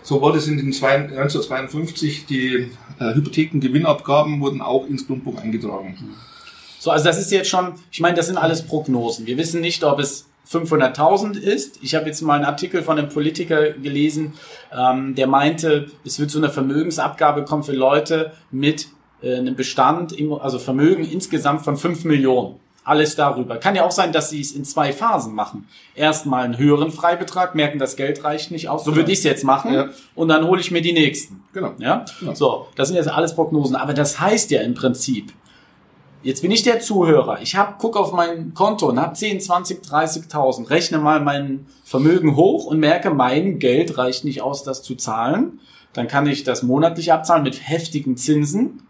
So 0.02 0.23
wurde 0.23 0.38
es 0.38 0.47
in 0.49 0.56
den 0.56 0.73
zwei- 0.73 0.94
1952, 0.94 2.25
die 2.26 2.70
äh, 2.99 3.14
Hypothekengewinnabgaben 3.14 4.40
wurden 4.40 4.62
auch 4.62 4.87
ins 4.87 5.06
Grundbuch 5.06 5.38
eingetragen. 5.42 6.16
So, 6.80 6.90
also 6.90 7.04
das 7.04 7.18
ist 7.18 7.30
jetzt 7.30 7.50
schon, 7.50 7.75
ich 7.92 8.00
meine, 8.00 8.16
das 8.16 8.26
sind 8.26 8.38
alles 8.38 8.62
Prognosen. 8.62 9.26
Wir 9.26 9.37
wissen 9.37 9.60
nicht, 9.60 9.84
ob 9.84 10.00
es 10.00 10.30
500.000 10.50 11.38
ist. 11.38 11.78
Ich 11.82 11.94
habe 11.94 12.06
jetzt 12.06 12.22
mal 12.22 12.37
einen 12.37 12.46
Artikel 12.46 12.82
von 12.82 12.99
einem 12.99 13.10
Politiker 13.10 13.72
gelesen, 13.72 14.32
ähm, 14.76 15.14
der 15.14 15.26
meinte, 15.26 15.90
es 16.06 16.18
wird 16.18 16.30
zu 16.30 16.38
einer 16.38 16.49
Vermögensabgabe 16.49 17.44
kommen 17.44 17.64
für 17.64 17.75
Leute 17.75 18.32
mit 18.50 18.88
äh, 19.22 19.37
einem 19.37 19.56
Bestand, 19.56 20.14
also 20.40 20.58
Vermögen 20.58 21.04
insgesamt 21.04 21.62
von 21.62 21.76
5 21.76 22.04
Millionen. 22.04 22.56
Alles 22.82 23.14
darüber. 23.14 23.58
Kann 23.58 23.76
ja 23.76 23.84
auch 23.84 23.90
sein, 23.90 24.10
dass 24.10 24.30
sie 24.30 24.40
es 24.40 24.52
in 24.52 24.64
zwei 24.64 24.94
Phasen 24.94 25.34
machen. 25.34 25.68
Erstmal 25.94 26.44
einen 26.44 26.56
höheren 26.56 26.90
Freibetrag, 26.90 27.54
merken, 27.54 27.78
das 27.78 27.94
Geld 27.94 28.25
reicht 28.25 28.50
nicht 28.50 28.70
aus. 28.70 28.84
So 28.84 28.96
würde 28.96 29.12
ich 29.12 29.18
es 29.18 29.25
jetzt 29.25 29.44
machen. 29.44 29.75
Ja. 29.75 29.90
Und 30.14 30.28
dann 30.28 30.46
hole 30.46 30.62
ich 30.62 30.70
mir 30.70 30.80
die 30.80 30.94
nächsten. 30.94 31.42
Genau. 31.52 31.75
Ja? 31.78 32.06
Genau. 32.18 32.34
So, 32.34 32.68
das 32.75 32.88
sind 32.88 32.96
jetzt 32.96 33.10
alles 33.10 33.34
Prognosen. 33.34 33.76
Aber 33.76 33.92
das 33.92 34.18
heißt 34.18 34.50
ja 34.50 34.62
im 34.62 34.72
Prinzip, 34.72 35.30
Jetzt 36.22 36.42
bin 36.42 36.50
ich 36.50 36.62
der 36.62 36.80
Zuhörer. 36.80 37.40
Ich 37.40 37.56
hab, 37.56 37.78
guck 37.78 37.96
auf 37.96 38.12
mein 38.12 38.52
Konto 38.52 38.88
und 38.88 39.00
hab 39.00 39.16
10, 39.16 39.40
20, 39.40 39.82
30.000. 39.82 40.68
Rechne 40.68 40.98
mal 40.98 41.20
mein 41.20 41.66
Vermögen 41.84 42.36
hoch 42.36 42.66
und 42.66 42.78
merke, 42.78 43.10
mein 43.10 43.58
Geld 43.58 43.96
reicht 43.96 44.24
nicht 44.24 44.42
aus, 44.42 44.62
das 44.62 44.82
zu 44.82 44.96
zahlen. 44.96 45.60
Dann 45.94 46.08
kann 46.08 46.26
ich 46.26 46.44
das 46.44 46.62
monatlich 46.62 47.12
abzahlen 47.12 47.42
mit 47.42 47.68
heftigen 47.68 48.16
Zinsen. 48.18 48.82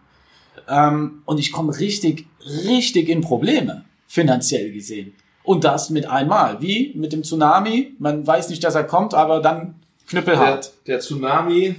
Ähm, 0.69 1.23
und 1.25 1.39
ich 1.39 1.53
komme 1.53 1.79
richtig, 1.79 2.27
richtig 2.67 3.09
in 3.09 3.21
Probleme, 3.21 3.85
finanziell 4.09 4.73
gesehen. 4.73 5.15
Und 5.45 5.63
das 5.65 5.89
mit 5.91 6.07
einmal. 6.07 6.61
Wie 6.61 6.93
mit 6.97 7.13
dem 7.13 7.23
Tsunami. 7.23 7.95
Man 7.99 8.27
weiß 8.27 8.49
nicht, 8.51 8.63
dass 8.65 8.75
er 8.75 8.85
kommt, 8.85 9.15
aber 9.15 9.41
dann 9.41 9.77
Der, 10.13 10.23
knüppelhart. 10.23 10.73
der 10.87 10.99
Tsunami 11.01 11.77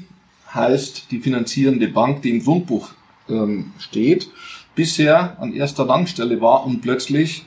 heißt 0.53 1.11
die 1.11 1.19
finanzierende 1.19 1.87
Bank, 1.89 2.21
die 2.21 2.29
im 2.31 2.43
Grundbuch 2.43 2.89
ähm, 3.29 3.71
steht, 3.79 4.29
bisher 4.75 5.39
an 5.39 5.53
erster 5.53 5.87
Rangstelle 5.87 6.41
war 6.41 6.65
und 6.65 6.81
plötzlich 6.81 7.45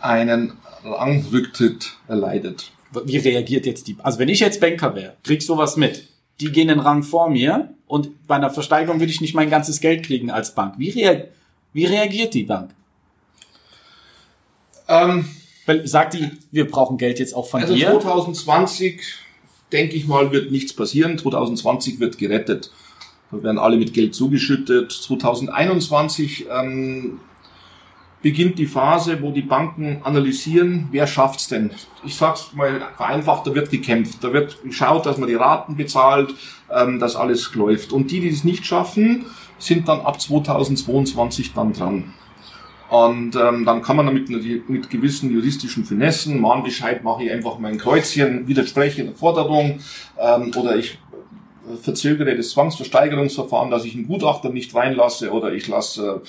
einen 0.00 0.54
Rangrücktritt 0.84 1.96
erleidet. 2.08 2.72
Wie 3.04 3.16
reagiert 3.16 3.66
jetzt 3.66 3.86
die? 3.88 3.96
Also 4.02 4.18
wenn 4.18 4.28
ich 4.28 4.40
jetzt 4.40 4.60
Banker 4.60 4.94
wäre, 4.94 5.16
krieg 5.22 5.42
sowas 5.42 5.76
mit. 5.76 6.08
Die 6.40 6.50
gehen 6.50 6.68
den 6.68 6.80
Rang 6.80 7.02
vor 7.02 7.30
mir 7.30 7.74
und 7.86 8.26
bei 8.26 8.34
einer 8.36 8.50
Versteigerung 8.50 9.00
würde 9.00 9.12
ich 9.12 9.20
nicht 9.20 9.34
mein 9.34 9.50
ganzes 9.50 9.80
Geld 9.80 10.04
kriegen 10.04 10.30
als 10.30 10.54
Bank. 10.54 10.74
Wie, 10.78 10.90
rea 10.90 11.24
wie 11.72 11.84
reagiert 11.86 12.34
die 12.34 12.44
Bank? 12.44 12.70
Ähm, 14.88 15.28
sagt 15.84 16.14
die, 16.14 16.30
wir 16.50 16.68
brauchen 16.68 16.98
Geld 16.98 17.18
jetzt 17.18 17.34
auch 17.34 17.46
von 17.46 17.62
Also 17.62 17.74
dir? 17.74 17.98
2020, 18.00 19.00
denke 19.70 19.96
ich 19.96 20.06
mal, 20.06 20.32
wird 20.32 20.50
nichts 20.50 20.74
passieren. 20.74 21.16
2020 21.18 22.00
wird 22.00 22.18
gerettet. 22.18 22.70
Werden 23.32 23.58
alle 23.58 23.76
mit 23.76 23.94
Geld 23.94 24.14
zugeschüttet. 24.14 24.92
2021 24.92 26.46
ähm, 26.50 27.18
beginnt 28.22 28.58
die 28.58 28.66
Phase, 28.66 29.20
wo 29.20 29.32
die 29.32 29.42
Banken 29.42 30.00
analysieren, 30.04 30.88
wer 30.92 31.06
schafft's 31.06 31.48
denn. 31.48 31.70
Ich 32.04 32.14
sag's 32.14 32.52
mal 32.54 32.82
vereinfacht, 32.96 33.46
da 33.46 33.54
wird 33.54 33.70
gekämpft. 33.70 34.22
Da 34.22 34.32
wird 34.32 34.62
geschaut, 34.62 35.06
dass 35.06 35.18
man 35.18 35.28
die 35.28 35.34
Raten 35.34 35.76
bezahlt, 35.76 36.34
ähm, 36.70 37.00
dass 37.00 37.16
alles 37.16 37.54
läuft. 37.54 37.92
Und 37.92 38.10
die, 38.10 38.20
die 38.20 38.28
es 38.28 38.44
nicht 38.44 38.64
schaffen, 38.64 39.26
sind 39.58 39.88
dann 39.88 40.00
ab 40.00 40.20
2022 40.20 41.52
dann 41.52 41.72
dran. 41.72 42.14
Und 42.92 43.36
ähm, 43.36 43.64
dann 43.64 43.80
kann 43.80 43.96
man 43.96 44.04
damit 44.04 44.28
mit, 44.28 44.90
gewissen 44.90 45.30
juristischen 45.30 45.86
Finessen, 45.86 46.38
Mahnbescheid 46.38 47.02
mache 47.02 47.24
ich 47.24 47.32
einfach 47.32 47.58
mein 47.58 47.78
Kreuzchen, 47.78 48.46
widerspreche 48.46 49.04
der 49.04 49.14
Forderung 49.14 49.78
ähm, 50.20 50.52
oder 50.54 50.76
ich 50.76 50.98
verzögere 51.80 52.36
das 52.36 52.50
Zwangsversteigerungsverfahren, 52.50 53.70
dass 53.70 53.84
ich 53.84 53.94
einen 53.94 54.06
Gutachter 54.06 54.50
nicht 54.50 54.74
reinlasse 54.74 55.30
oder 55.32 55.52
ich 55.52 55.68
lasse 55.68 56.22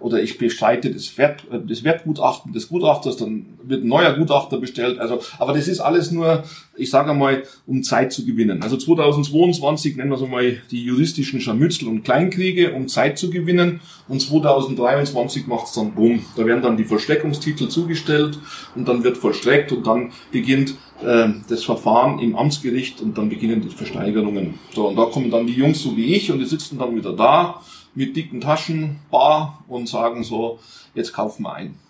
oder 0.00 0.22
ich 0.22 0.38
bestreite 0.38 0.92
das, 0.92 1.18
Wert, 1.18 1.42
das 1.50 1.82
Wertgutachten 1.82 2.52
des 2.52 2.68
Gutachters, 2.68 3.16
dann 3.16 3.58
wird 3.62 3.84
ein 3.84 3.88
neuer 3.88 4.14
Gutachter 4.14 4.58
bestellt. 4.58 5.00
Also, 5.00 5.20
aber 5.38 5.52
das 5.52 5.66
ist 5.66 5.80
alles 5.80 6.10
nur, 6.12 6.44
ich 6.78 6.90
sage 6.90 7.10
einmal, 7.10 7.44
um 7.66 7.82
Zeit 7.82 8.12
zu 8.12 8.24
gewinnen. 8.24 8.62
Also 8.62 8.76
2022 8.76 9.96
nennen 9.96 10.10
wir 10.10 10.16
es 10.16 10.22
einmal 10.22 10.56
die 10.70 10.84
juristischen 10.84 11.40
Scharmützel 11.40 11.88
und 11.88 12.04
Kleinkriege, 12.04 12.72
um 12.72 12.88
Zeit 12.88 13.18
zu 13.18 13.30
gewinnen. 13.30 13.80
Und 14.08 14.20
2023 14.20 15.46
macht 15.46 15.66
es 15.66 15.72
dann 15.72 15.92
Boom. 15.92 16.24
Da 16.36 16.46
werden 16.46 16.62
dann 16.62 16.76
die 16.76 16.84
Vollstreckungstitel 16.84 17.68
zugestellt 17.68 18.38
und 18.74 18.88
dann 18.88 19.04
wird 19.04 19.16
vollstreckt 19.16 19.72
und 19.72 19.86
dann 19.86 20.12
beginnt 20.32 20.74
äh, 21.02 21.28
das 21.48 21.64
Verfahren 21.64 22.18
im 22.20 22.36
Amtsgericht 22.36 23.00
und 23.00 23.18
dann 23.18 23.28
beginnen 23.28 23.60
die 23.60 23.74
Versteigerungen. 23.74 24.58
So, 24.74 24.88
und 24.88 24.96
da 24.96 25.04
kommen 25.04 25.30
dann 25.30 25.46
die 25.46 25.54
Jungs 25.54 25.82
so 25.82 25.96
wie 25.96 26.14
ich 26.14 26.30
und 26.30 26.38
die 26.38 26.46
sitzen 26.46 26.78
dann 26.78 26.96
wieder 26.96 27.12
da 27.12 27.62
mit 27.94 28.16
dicken 28.16 28.40
Taschen, 28.40 29.00
bar 29.10 29.64
und 29.68 29.88
sagen 29.88 30.22
so, 30.22 30.58
jetzt 30.94 31.12
kaufen 31.12 31.42
wir 31.42 31.54
ein. 31.54 31.87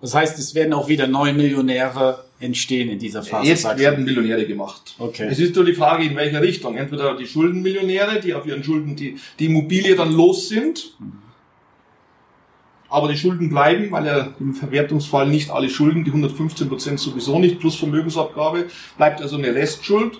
Das 0.00 0.14
heißt, 0.14 0.38
es 0.38 0.54
werden 0.54 0.72
auch 0.72 0.88
wieder 0.88 1.06
neue 1.06 1.32
Millionäre 1.34 2.24
entstehen 2.40 2.88
in 2.88 2.98
dieser 2.98 3.22
Phase. 3.22 3.46
Jetzt 3.46 3.78
werden 3.78 4.04
Millionäre 4.04 4.46
gemacht. 4.46 4.94
Okay. 4.98 5.28
Es 5.30 5.38
ist 5.38 5.54
nur 5.54 5.64
die 5.64 5.74
Frage, 5.74 6.04
in 6.04 6.16
welcher 6.16 6.40
Richtung. 6.40 6.76
Entweder 6.76 7.16
die 7.16 7.26
Schuldenmillionäre, 7.26 8.20
die 8.20 8.32
auf 8.32 8.46
ihren 8.46 8.64
Schulden 8.64 8.96
die, 8.96 9.16
die 9.38 9.46
Immobilie 9.46 9.94
dann 9.94 10.12
los 10.12 10.48
sind, 10.48 10.96
aber 12.88 13.08
die 13.08 13.16
Schulden 13.16 13.50
bleiben, 13.50 13.90
weil 13.92 14.06
ja 14.06 14.34
im 14.40 14.54
Verwertungsfall 14.54 15.28
nicht 15.28 15.50
alle 15.50 15.68
Schulden, 15.68 16.04
die 16.04 16.10
115 16.10 16.68
Prozent 16.68 16.98
sowieso 16.98 17.38
nicht, 17.38 17.60
plus 17.60 17.76
Vermögensabgabe, 17.76 18.66
bleibt 18.96 19.20
also 19.22 19.36
eine 19.36 19.54
Restschuld. 19.54 20.18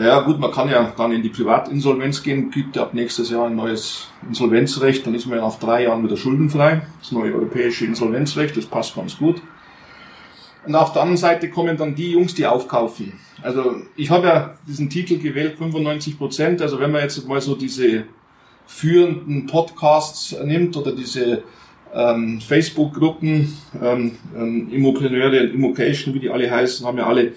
Ja 0.00 0.20
gut, 0.20 0.40
man 0.40 0.50
kann 0.50 0.70
ja 0.70 0.94
dann 0.96 1.12
in 1.12 1.22
die 1.22 1.28
Privatinsolvenz 1.28 2.22
gehen, 2.22 2.50
gibt 2.50 2.78
ab 2.78 2.94
nächstes 2.94 3.28
Jahr 3.28 3.48
ein 3.48 3.56
neues 3.56 4.08
Insolvenzrecht, 4.26 5.06
dann 5.06 5.14
ist 5.14 5.26
man 5.26 5.36
ja 5.36 5.44
nach 5.44 5.58
drei 5.58 5.82
Jahren 5.82 6.02
wieder 6.02 6.16
schuldenfrei. 6.16 6.80
Das 7.00 7.12
neue 7.12 7.34
europäische 7.34 7.84
Insolvenzrecht, 7.84 8.56
das 8.56 8.64
passt 8.64 8.94
ganz 8.94 9.18
gut. 9.18 9.42
Und 10.66 10.74
auf 10.74 10.94
der 10.94 11.02
anderen 11.02 11.18
Seite 11.18 11.50
kommen 11.50 11.76
dann 11.76 11.94
die 11.94 12.12
Jungs, 12.12 12.34
die 12.34 12.46
aufkaufen. 12.46 13.12
Also 13.42 13.76
ich 13.94 14.08
habe 14.08 14.26
ja 14.26 14.54
diesen 14.66 14.88
Titel 14.88 15.18
gewählt, 15.18 15.58
95 15.58 16.16
Prozent. 16.16 16.62
Also 16.62 16.80
wenn 16.80 16.92
man 16.92 17.02
jetzt 17.02 17.28
mal 17.28 17.42
so 17.42 17.54
diese 17.54 18.04
führenden 18.66 19.46
Podcasts 19.46 20.34
nimmt 20.42 20.78
oder 20.78 20.92
diese 20.92 21.42
ähm, 21.92 22.40
Facebook-Gruppen, 22.40 23.54
ähm, 23.82 24.12
ähm, 24.34 24.68
Immopreneure 24.70 25.42
und 25.42 25.54
Immocation, 25.54 26.14
wie 26.14 26.20
die 26.20 26.30
alle 26.30 26.50
heißen, 26.50 26.86
haben 26.86 26.96
ja 26.96 27.06
alle 27.06 27.32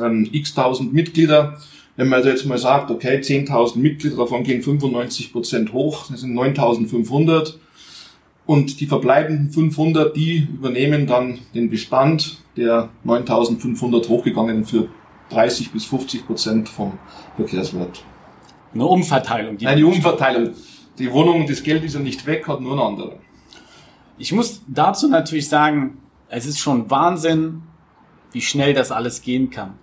ähm, 0.00 0.28
x-tausend 0.30 0.92
Mitglieder. 0.92 1.58
Wenn 1.96 2.08
man 2.08 2.18
also 2.18 2.28
jetzt 2.28 2.44
mal 2.44 2.58
sagt, 2.58 2.90
okay, 2.90 3.18
10.000 3.18 3.78
Mitglieder, 3.78 4.16
davon 4.16 4.42
gehen 4.42 4.62
95 4.62 5.32
Prozent 5.32 5.72
hoch, 5.72 6.06
das 6.10 6.20
sind 6.20 6.34
9.500. 6.34 7.54
Und 8.44 8.80
die 8.80 8.86
verbleibenden 8.86 9.50
500, 9.50 10.14
die 10.16 10.46
übernehmen 10.52 11.06
dann 11.06 11.38
den 11.54 11.68
Bestand 11.68 12.38
der 12.56 12.90
9.500 13.04 14.08
hochgegangenen 14.08 14.64
für 14.64 14.88
30 15.30 15.72
bis 15.72 15.84
50 15.86 16.26
Prozent 16.26 16.68
vom 16.68 16.92
Verkehrswert. 17.36 18.04
Eine 18.72 18.86
Umverteilung. 18.86 19.56
Die 19.56 19.64
Nein, 19.64 19.78
die 19.78 19.84
Umverteilung. 19.84 20.52
Die 20.98 21.12
Wohnung, 21.12 21.46
das 21.46 21.62
Geld 21.62 21.82
ist 21.84 21.94
ja 21.94 22.00
nicht 22.00 22.24
weg, 22.26 22.46
hat 22.46 22.60
nur 22.60 22.72
eine 22.72 22.82
andere. 22.82 23.18
Ich 24.18 24.32
muss 24.32 24.62
dazu 24.66 25.08
natürlich 25.08 25.48
sagen, 25.48 25.98
es 26.28 26.46
ist 26.46 26.58
schon 26.58 26.88
Wahnsinn, 26.90 27.62
wie 28.36 28.42
schnell 28.42 28.74
das 28.74 28.92
alles 28.92 29.22
gehen 29.22 29.48
kann. 29.48 29.78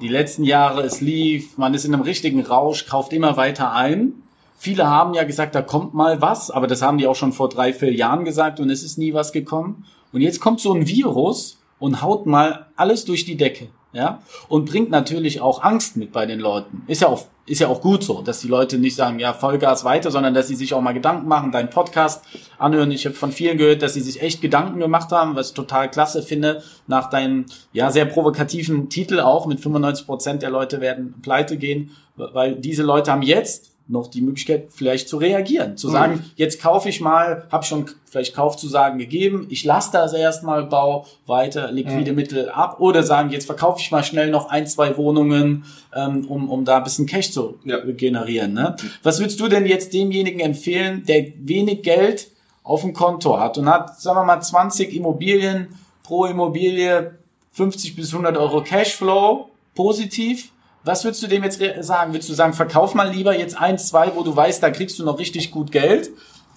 Die 0.00 0.08
letzten 0.08 0.42
Jahre, 0.42 0.80
es 0.80 1.02
lief, 1.02 1.58
man 1.58 1.74
ist 1.74 1.84
in 1.84 1.92
einem 1.92 2.04
richtigen 2.04 2.40
Rausch, 2.40 2.86
kauft 2.86 3.12
immer 3.12 3.36
weiter 3.36 3.74
ein. 3.74 4.14
Viele 4.56 4.86
haben 4.86 5.12
ja 5.12 5.24
gesagt, 5.24 5.54
da 5.54 5.60
kommt 5.60 5.92
mal 5.92 6.22
was, 6.22 6.50
aber 6.50 6.66
das 6.66 6.80
haben 6.80 6.96
die 6.96 7.06
auch 7.06 7.16
schon 7.16 7.34
vor 7.34 7.50
drei, 7.50 7.74
vier 7.74 7.92
Jahren 7.92 8.24
gesagt 8.24 8.60
und 8.60 8.70
es 8.70 8.82
ist 8.82 8.96
nie 8.96 9.12
was 9.12 9.32
gekommen. 9.32 9.84
Und 10.10 10.22
jetzt 10.22 10.40
kommt 10.40 10.58
so 10.58 10.72
ein 10.72 10.88
Virus 10.88 11.58
und 11.78 12.00
haut 12.00 12.24
mal 12.24 12.68
alles 12.76 13.04
durch 13.04 13.26
die 13.26 13.36
Decke 13.36 13.68
ja, 13.92 14.20
und 14.48 14.66
bringt 14.66 14.90
natürlich 14.90 15.40
auch 15.40 15.62
Angst 15.62 15.96
mit 15.96 16.12
bei 16.12 16.26
den 16.26 16.40
Leuten. 16.40 16.82
Ist 16.86 17.00
ja 17.00 17.08
auch, 17.08 17.24
ist 17.46 17.60
ja 17.60 17.68
auch 17.68 17.80
gut 17.80 18.04
so, 18.04 18.20
dass 18.20 18.40
die 18.40 18.48
Leute 18.48 18.78
nicht 18.78 18.94
sagen, 18.94 19.18
ja, 19.18 19.32
Vollgas 19.32 19.82
weiter, 19.82 20.10
sondern 20.10 20.34
dass 20.34 20.48
sie 20.48 20.56
sich 20.56 20.74
auch 20.74 20.82
mal 20.82 20.92
Gedanken 20.92 21.26
machen, 21.26 21.52
deinen 21.52 21.70
Podcast 21.70 22.22
anhören. 22.58 22.90
Ich 22.90 23.06
habe 23.06 23.14
von 23.14 23.32
vielen 23.32 23.56
gehört, 23.56 23.80
dass 23.80 23.94
sie 23.94 24.02
sich 24.02 24.20
echt 24.20 24.42
Gedanken 24.42 24.78
gemacht 24.78 25.10
haben, 25.10 25.36
was 25.36 25.48
ich 25.48 25.54
total 25.54 25.90
klasse 25.90 26.22
finde, 26.22 26.62
nach 26.86 27.08
deinem, 27.08 27.46
ja, 27.72 27.90
sehr 27.90 28.04
provokativen 28.04 28.90
Titel 28.90 29.20
auch, 29.20 29.46
mit 29.46 29.60
95 29.60 30.06
Prozent 30.06 30.42
der 30.42 30.50
Leute 30.50 30.82
werden 30.82 31.14
pleite 31.22 31.56
gehen, 31.56 31.90
weil 32.16 32.56
diese 32.56 32.82
Leute 32.82 33.10
haben 33.10 33.22
jetzt 33.22 33.77
noch 33.88 34.08
die 34.08 34.20
Möglichkeit, 34.20 34.68
vielleicht 34.70 35.08
zu 35.08 35.16
reagieren, 35.16 35.78
zu 35.78 35.88
sagen, 35.88 36.14
mhm. 36.14 36.24
jetzt 36.36 36.60
kaufe 36.60 36.90
ich 36.90 37.00
mal, 37.00 37.46
habe 37.50 37.64
schon 37.64 37.86
vielleicht 38.04 38.34
Kaufzusagen 38.34 38.98
gegeben, 38.98 39.46
ich 39.48 39.64
lasse 39.64 39.92
das 39.92 40.12
erstmal, 40.12 40.64
bau 40.66 41.06
weiter 41.26 41.72
liquide 41.72 42.12
mhm. 42.12 42.16
Mittel 42.16 42.48
ab 42.50 42.80
oder 42.80 43.02
sagen, 43.02 43.30
jetzt 43.30 43.46
verkaufe 43.46 43.80
ich 43.80 43.90
mal 43.90 44.04
schnell 44.04 44.30
noch 44.30 44.50
ein, 44.50 44.66
zwei 44.66 44.96
Wohnungen, 44.98 45.64
ähm, 45.94 46.26
um, 46.28 46.50
um 46.50 46.66
da 46.66 46.76
ein 46.76 46.84
bisschen 46.84 47.06
Cash 47.06 47.32
zu 47.32 47.58
ja. 47.64 47.78
generieren. 47.80 48.52
Ne? 48.52 48.76
Was 49.02 49.20
würdest 49.20 49.40
du 49.40 49.48
denn 49.48 49.64
jetzt 49.64 49.94
demjenigen 49.94 50.40
empfehlen, 50.40 51.04
der 51.06 51.26
wenig 51.38 51.82
Geld 51.82 52.28
auf 52.62 52.82
dem 52.82 52.92
Konto 52.92 53.40
hat 53.40 53.56
und 53.56 53.70
hat, 53.70 53.98
sagen 53.98 54.18
wir 54.18 54.24
mal, 54.24 54.40
20 54.40 54.94
Immobilien 54.94 55.68
pro 56.02 56.26
Immobilie, 56.26 57.18
50 57.52 57.96
bis 57.96 58.12
100 58.12 58.36
Euro 58.36 58.62
Cashflow, 58.62 59.48
positiv, 59.74 60.52
was 60.88 61.04
würdest 61.04 61.22
du 61.22 61.26
dem 61.26 61.44
jetzt 61.44 61.60
sagen? 61.80 62.12
Würdest 62.12 62.30
du 62.30 62.34
sagen, 62.34 62.54
verkauf 62.54 62.94
mal 62.94 63.10
lieber 63.10 63.38
jetzt 63.38 63.56
eins, 63.60 63.88
zwei, 63.88 64.10
wo 64.14 64.22
du 64.22 64.34
weißt, 64.34 64.62
da 64.62 64.70
kriegst 64.70 64.98
du 64.98 65.04
noch 65.04 65.18
richtig 65.18 65.50
gut 65.50 65.70
Geld, 65.70 66.10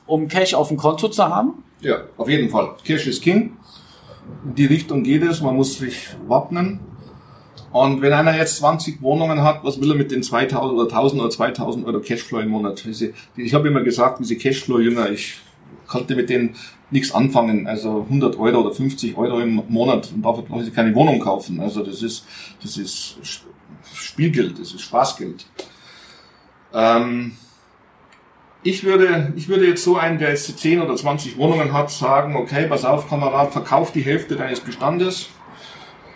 um 0.08 0.30
Cash 0.30 0.54
auf 0.54 0.70
dem 0.70 0.78
Konto 0.78 1.10
zu 1.10 1.26
haben? 1.26 1.64
Ja, 1.82 2.06
auf 2.16 2.30
jeden 2.30 2.50
Fall. 2.50 2.76
Cash 2.86 3.08
ist 3.08 3.22
King. 3.22 3.58
In 4.46 4.56
die 4.56 4.66
Richtung 4.66 5.04
geht 5.04 5.24
es, 5.24 5.42
man 5.42 5.56
muss 5.56 5.78
sich 5.78 6.08
wappnen. 6.28 6.80
Und 7.74 8.02
wenn 8.02 8.14
einer 8.14 8.36
jetzt 8.36 8.58
20 8.58 9.02
Wohnungen 9.02 9.44
hat, 9.44 9.64
was 9.64 9.82
will 9.82 9.92
er 9.92 9.98
mit 9.98 10.12
den 10.12 10.24
2000 10.24 10.80
oder 10.80 10.90
1000 10.90 11.22
oder 11.22 11.30
2000 11.30 11.86
Euro 11.86 12.00
Cashflow 12.00 12.40
im 12.40 12.50
Monat? 12.50 12.86
Ich 13.36 13.54
habe 13.54 13.68
immer 13.68 13.82
gesagt, 13.82 14.20
diese 14.20 14.38
Cashflow-Jünger, 14.38 15.10
ich 15.10 15.40
konnte 15.88 16.16
mit 16.16 16.30
denen 16.30 16.56
nichts 16.90 17.14
anfangen. 17.14 17.68
Also 17.68 18.04
100 18.04 18.40
Euro 18.40 18.62
oder 18.62 18.72
50 18.72 19.18
Euro 19.18 19.40
im 19.40 19.62
Monat 19.68 20.12
und 20.14 20.22
dafür 20.22 20.44
brauche 20.44 20.64
ich 20.64 20.74
keine 20.74 20.96
Wohnung 20.96 21.20
kaufen. 21.20 21.60
Also 21.60 21.84
das 21.84 22.02
ist, 22.02 22.26
das 22.62 22.78
ist 22.78 23.44
Spielgeld, 24.02 24.60
das 24.60 24.74
ist 24.74 24.82
Spaßgeld. 24.82 25.46
Ähm, 26.74 27.34
ich 28.64 28.84
würde, 28.84 29.34
ich 29.36 29.48
würde 29.48 29.66
jetzt 29.68 29.84
so 29.84 29.98
einen, 29.98 30.20
der 30.20 30.30
jetzt 30.30 30.60
10 30.60 30.82
oder 30.82 30.96
20 30.96 31.38
Wohnungen 31.38 31.74
hat, 31.74 31.90
sagen, 31.90 32.36
okay, 32.36 32.68
pass 32.68 32.86
auf, 32.86 33.10
Kamerad, 33.10 33.52
verkauf 33.52 33.92
die 33.92 34.02
Hälfte 34.02 34.36
deines 34.36 34.60
Bestandes. 34.60 35.30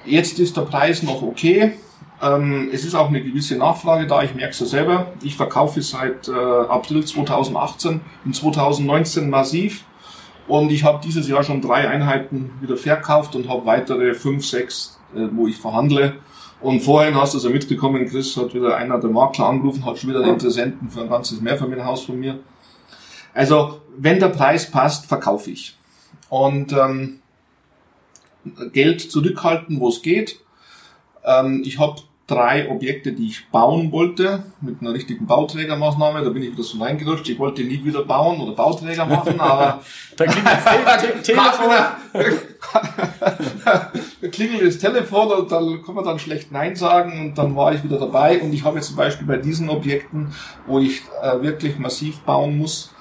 Jetzt 0.06 0.40
ist 0.40 0.56
der 0.56 0.62
Preis 0.62 1.02
noch 1.02 1.24
okay. 1.24 1.74
Ähm, 2.22 2.70
es 2.72 2.86
ist 2.86 2.94
auch 2.94 3.10
eine 3.10 3.24
gewisse 3.24 3.58
Nachfrage 3.58 4.06
da, 4.06 4.22
ich 4.24 4.36
merke 4.36 4.52
es 4.52 4.60
ja 4.60 4.68
selber. 4.68 5.08
Ich 5.24 5.36
verkaufe 5.36 5.82
seit 5.82 6.28
äh, 6.28 6.32
April 6.32 7.04
2018 7.04 8.02
und 8.24 8.36
2019 8.36 9.30
massiv. 9.30 9.84
Und 10.48 10.72
ich 10.72 10.84
habe 10.84 11.02
dieses 11.04 11.28
Jahr 11.28 11.44
schon 11.44 11.62
drei 11.62 11.90
Einheiten 11.90 12.52
wieder 12.62 12.78
verkauft 12.78 13.36
und 13.36 13.50
habe 13.50 13.66
weitere 13.66 14.14
fünf, 14.14 14.46
sechs, 14.46 15.00
äh, 15.16 15.28
wo 15.32 15.48
ich 15.48 15.58
verhandle. 15.58 16.16
Und 16.62 16.82
vorhin 16.82 17.16
hast 17.16 17.34
du 17.34 17.38
es 17.38 17.44
ja 17.44 17.50
mitbekommen, 17.50 18.08
Chris 18.08 18.36
hat 18.38 18.54
wieder 18.54 18.76
einer 18.76 19.00
der 19.00 19.10
Makler 19.10 19.48
angerufen, 19.48 19.86
hat 19.86 19.98
schon 19.98 20.10
wieder 20.10 20.22
einen 20.22 20.34
Interessenten 20.34 20.90
für 20.90 21.02
ein 21.02 21.10
ganzes 21.10 21.42
Mehrfamilienhaus 21.42 22.04
von 22.04 22.20
mir. 22.20 22.40
Also, 23.34 23.82
wenn 23.98 24.20
der 24.20 24.30
Preis 24.30 24.72
passt, 24.72 25.06
verkaufe 25.06 25.52
ich. 25.52 25.78
Und 26.30 26.72
ähm, 26.74 27.20
Geld 28.72 29.02
zurückhalten, 29.02 29.80
wo 29.80 29.90
es 29.90 30.02
geht. 30.02 30.40
Ähm, 31.24 31.62
ich 31.66 31.80
habe 31.80 32.02
drei 32.28 32.70
Objekte, 32.72 33.14
die 33.14 33.28
ich 33.28 33.50
bauen 33.50 33.92
wollte, 33.92 34.44
mit 34.62 34.82
einer 34.82 34.94
richtigen 34.94 35.28
Bauträgermaßnahme. 35.28 36.24
Da 36.24 36.30
bin 36.32 36.42
ich 36.42 36.54
wieder 36.54 36.64
so 36.64 36.82
reingerutscht. 36.84 37.30
Ich 37.30 37.38
wollte 37.38 37.64
nie 37.64 37.84
wieder 37.84 38.04
bauen 38.04 38.42
oder 38.42 38.54
Bauträger 38.54 39.06
machen, 39.06 39.40
aber 39.40 39.82
da 40.18 40.26
klingelt 40.26 40.58
das 40.66 41.22
Telefon. 41.24 41.72
da 44.22 44.28
klingelt 44.30 44.68
das 44.68 44.78
Telefon 44.80 45.32
und 45.32 45.52
dann 45.52 45.84
kann 45.84 45.94
man 45.94 46.04
dann 46.04 46.18
schlecht 46.18 46.52
Nein 46.52 46.76
sagen 46.76 47.22
und 47.22 47.38
dann 47.38 47.56
war 47.56 47.74
ich 47.74 47.84
wieder 47.84 48.00
dabei. 48.00 48.42
Und 48.42 48.54
ich 48.54 48.64
habe 48.64 48.78
jetzt 48.78 48.88
zum 48.88 48.96
Beispiel 48.96 49.28
bei 49.28 49.38
diesen 49.38 49.70
Objekten, 49.70 50.34
wo 50.66 50.80
ich 50.80 51.04
äh, 51.22 51.42
wirklich 51.42 51.78
massiv 51.78 52.22
bauen 52.22 52.58
muss, 52.58 52.92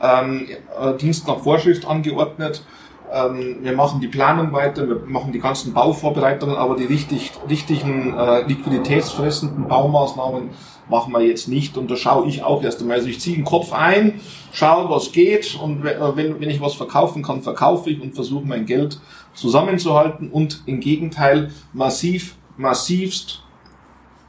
ähm, 0.00 0.48
äh, 0.80 0.94
Dienst 0.96 1.28
nach 1.28 1.40
Vorschrift 1.40 1.86
angeordnet 1.86 2.64
ähm, 3.12 3.58
wir 3.62 3.72
machen 3.72 4.00
die 4.00 4.08
Planung 4.08 4.52
weiter, 4.52 4.88
wir 4.88 5.02
machen 5.06 5.32
die 5.32 5.40
ganzen 5.40 5.72
Bauvorbereitungen, 5.72 6.56
aber 6.56 6.76
die 6.76 6.84
richtig, 6.84 7.32
richtigen 7.48 8.16
äh, 8.16 8.42
liquiditätsfressenden 8.46 9.68
Baumaßnahmen 9.68 10.50
machen 10.88 11.12
wir 11.12 11.20
jetzt 11.20 11.48
nicht. 11.48 11.76
Und 11.76 11.90
da 11.90 11.96
schaue 11.96 12.28
ich 12.28 12.42
auch 12.42 12.62
erst 12.62 12.80
einmal. 12.80 12.96
Also 12.96 13.08
ich 13.08 13.20
ziehe 13.20 13.36
den 13.36 13.44
Kopf 13.44 13.72
ein, 13.72 14.20
schaue, 14.52 14.90
was 14.90 15.12
geht 15.12 15.58
und 15.60 15.84
äh, 15.84 16.16
wenn, 16.16 16.40
wenn 16.40 16.50
ich 16.50 16.60
was 16.60 16.74
verkaufen 16.74 17.22
kann, 17.22 17.42
verkaufe 17.42 17.90
ich 17.90 18.00
und 18.00 18.14
versuche 18.14 18.46
mein 18.46 18.66
Geld 18.66 19.00
zusammenzuhalten 19.34 20.30
und 20.30 20.62
im 20.66 20.80
Gegenteil 20.80 21.50
massiv, 21.72 22.36
massivst 22.56 23.42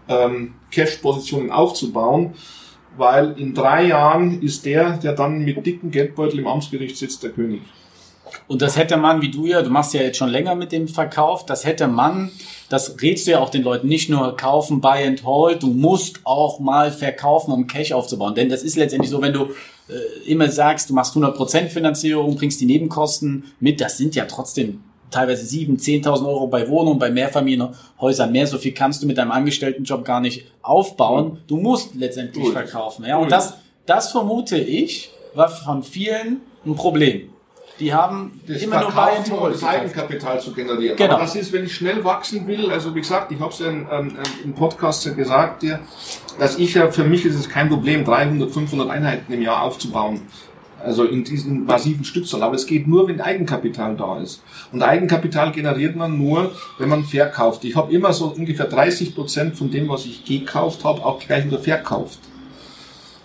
ähm, 0.08 0.54
Cash-Positionen 0.72 1.52
aufzubauen, 1.52 2.34
weil 2.98 3.40
in 3.40 3.54
drei 3.54 3.88
Jahren 3.88 4.42
ist 4.42 4.66
der, 4.66 4.98
der 4.98 5.14
dann 5.14 5.44
mit 5.44 5.66
dicken 5.66 5.92
Geldbeutel 5.92 6.40
im 6.40 6.48
Amtsgericht 6.48 6.98
sitzt, 6.98 7.24
der 7.24 7.32
König. 7.32 7.62
Und 8.52 8.62
das 8.62 8.76
hätte 8.76 8.98
man, 8.98 9.22
wie 9.22 9.32
du 9.32 9.46
ja, 9.46 9.62
du 9.62 9.70
machst 9.70 9.94
ja 9.94 10.02
jetzt 10.02 10.18
schon 10.18 10.28
länger 10.28 10.56
mit 10.56 10.74
dem 10.74 10.90
Verkauf, 10.90 11.46
das 11.46 11.66
hätte 11.66 11.88
man, 11.88 12.32
das 12.68 13.02
rätst 13.02 13.26
du 13.26 13.32
ja 13.32 13.40
auch 13.40 13.50
den 13.50 13.64
Leuten, 13.64 13.88
nicht 13.88 14.10
nur 14.10 14.36
kaufen, 14.36 14.82
buy 14.82 15.08
and 15.08 15.24
hold, 15.24 15.64
du 15.64 15.68
musst 15.68 16.20
auch 16.26 16.60
mal 16.60 16.92
verkaufen, 16.92 17.54
um 17.54 17.66
Cash 17.66 17.94
aufzubauen. 17.94 18.36
Denn 18.36 18.50
das 18.50 18.64
ist 18.64 18.76
letztendlich 18.76 19.10
so, 19.10 19.22
wenn 19.22 19.32
du 19.32 19.52
äh, 19.88 20.30
immer 20.30 20.50
sagst, 20.50 20.90
du 20.90 20.94
machst 20.94 21.16
100% 21.16 21.70
Finanzierung, 21.70 22.36
bringst 22.36 22.60
die 22.60 22.66
Nebenkosten 22.66 23.46
mit, 23.62 23.80
das 23.80 23.98
sind 23.98 24.16
ja 24.16 24.26
trotzdem 24.26 24.84
teilweise 25.12 25.46
7.000, 25.46 26.04
10.000 26.04 26.28
Euro 26.28 26.48
bei 26.48 26.68
Wohnungen, 26.68 27.00
bei 27.00 27.10
Mehrfamilienhäusern 27.10 28.34
mehr. 28.34 28.48
So 28.48 28.58
viel 28.58 28.74
kannst 28.74 29.02
du 29.02 29.08
mit 29.08 29.18
deinem 29.18 29.32
Angestelltenjob 29.32 30.04
gar 30.04 30.20
nicht 30.20 30.52
aufbauen. 30.62 31.38
Du 31.48 31.56
musst 31.56 31.96
letztendlich 31.96 32.50
verkaufen. 32.50 33.06
Ja, 33.06 33.16
und 33.16 33.32
das, 33.32 33.54
das 33.86 34.12
vermute 34.12 34.58
ich, 34.58 35.10
war 35.36 35.48
von 35.48 35.84
vielen 35.84 36.42
ein 36.66 36.76
Problem. 36.76 37.30
Die 37.82 37.92
haben 37.92 38.40
das 38.46 38.62
immer 38.62 38.80
nur 38.82 38.92
Buy 38.92 39.18
and 39.18 39.32
Hold 39.32 39.56
das. 39.56 39.64
Eigenkapital 39.64 40.40
zu 40.40 40.54
generieren. 40.54 40.96
Genau. 40.96 41.14
Aber 41.16 41.24
das 41.24 41.36
ist, 41.36 41.52
wenn 41.52 41.66
ich 41.66 41.74
schnell 41.74 42.04
wachsen 42.04 42.46
will, 42.46 42.72
also 42.72 42.94
wie 42.94 43.02
gesagt, 43.02 43.32
ich 43.32 43.40
habe 43.40 43.52
es 43.52 43.58
ja 43.58 43.70
in, 43.70 43.88
ähm, 43.92 44.14
im 44.44 44.54
Podcast 44.54 45.04
ja 45.06 45.14
gesagt, 45.14 45.64
dir, 45.64 45.80
dass 46.38 46.60
ich 46.60 46.76
ja, 46.76 46.92
für 46.92 47.04
mich 47.04 47.26
ist 47.26 47.34
es 47.34 47.50
kein 47.50 47.70
Problem, 47.70 48.06
300, 48.06 48.52
500 48.52 48.88
Einheiten 48.88 49.34
im 49.34 49.42
Jahr 49.42 49.64
aufzubauen. 49.64 50.22
Also 50.84 51.06
in 51.06 51.24
diesen 51.24 51.66
massiven 51.66 52.06
Stückzahl. 52.06 52.44
Aber 52.44 52.56
es 52.56 52.68
geht 52.68 52.88
nur, 52.88 53.08
wenn 53.08 53.20
Eigenkapital 53.20 53.96
da 53.96 54.20
ist. 54.20 54.44
Und 54.72 54.84
Eigenkapital 54.84 55.52
generiert 55.52 55.96
man 55.96 56.20
nur, 56.20 56.52
wenn 56.78 56.90
man 56.90 57.04
verkauft. 57.04 57.64
Ich 57.66 57.76
habe 57.76 57.92
immer 57.92 58.14
so 58.14 58.28
ungefähr 58.28 58.68
30 58.68 59.16
Prozent 59.16 59.58
von 59.58 59.72
dem, 59.72 59.90
was 59.90 60.06
ich 60.06 60.24
gekauft 60.24 60.84
habe, 60.84 61.04
auch 61.04 61.20
gleich 61.20 61.46
wieder 61.46 61.60
verkauft. 61.60 62.20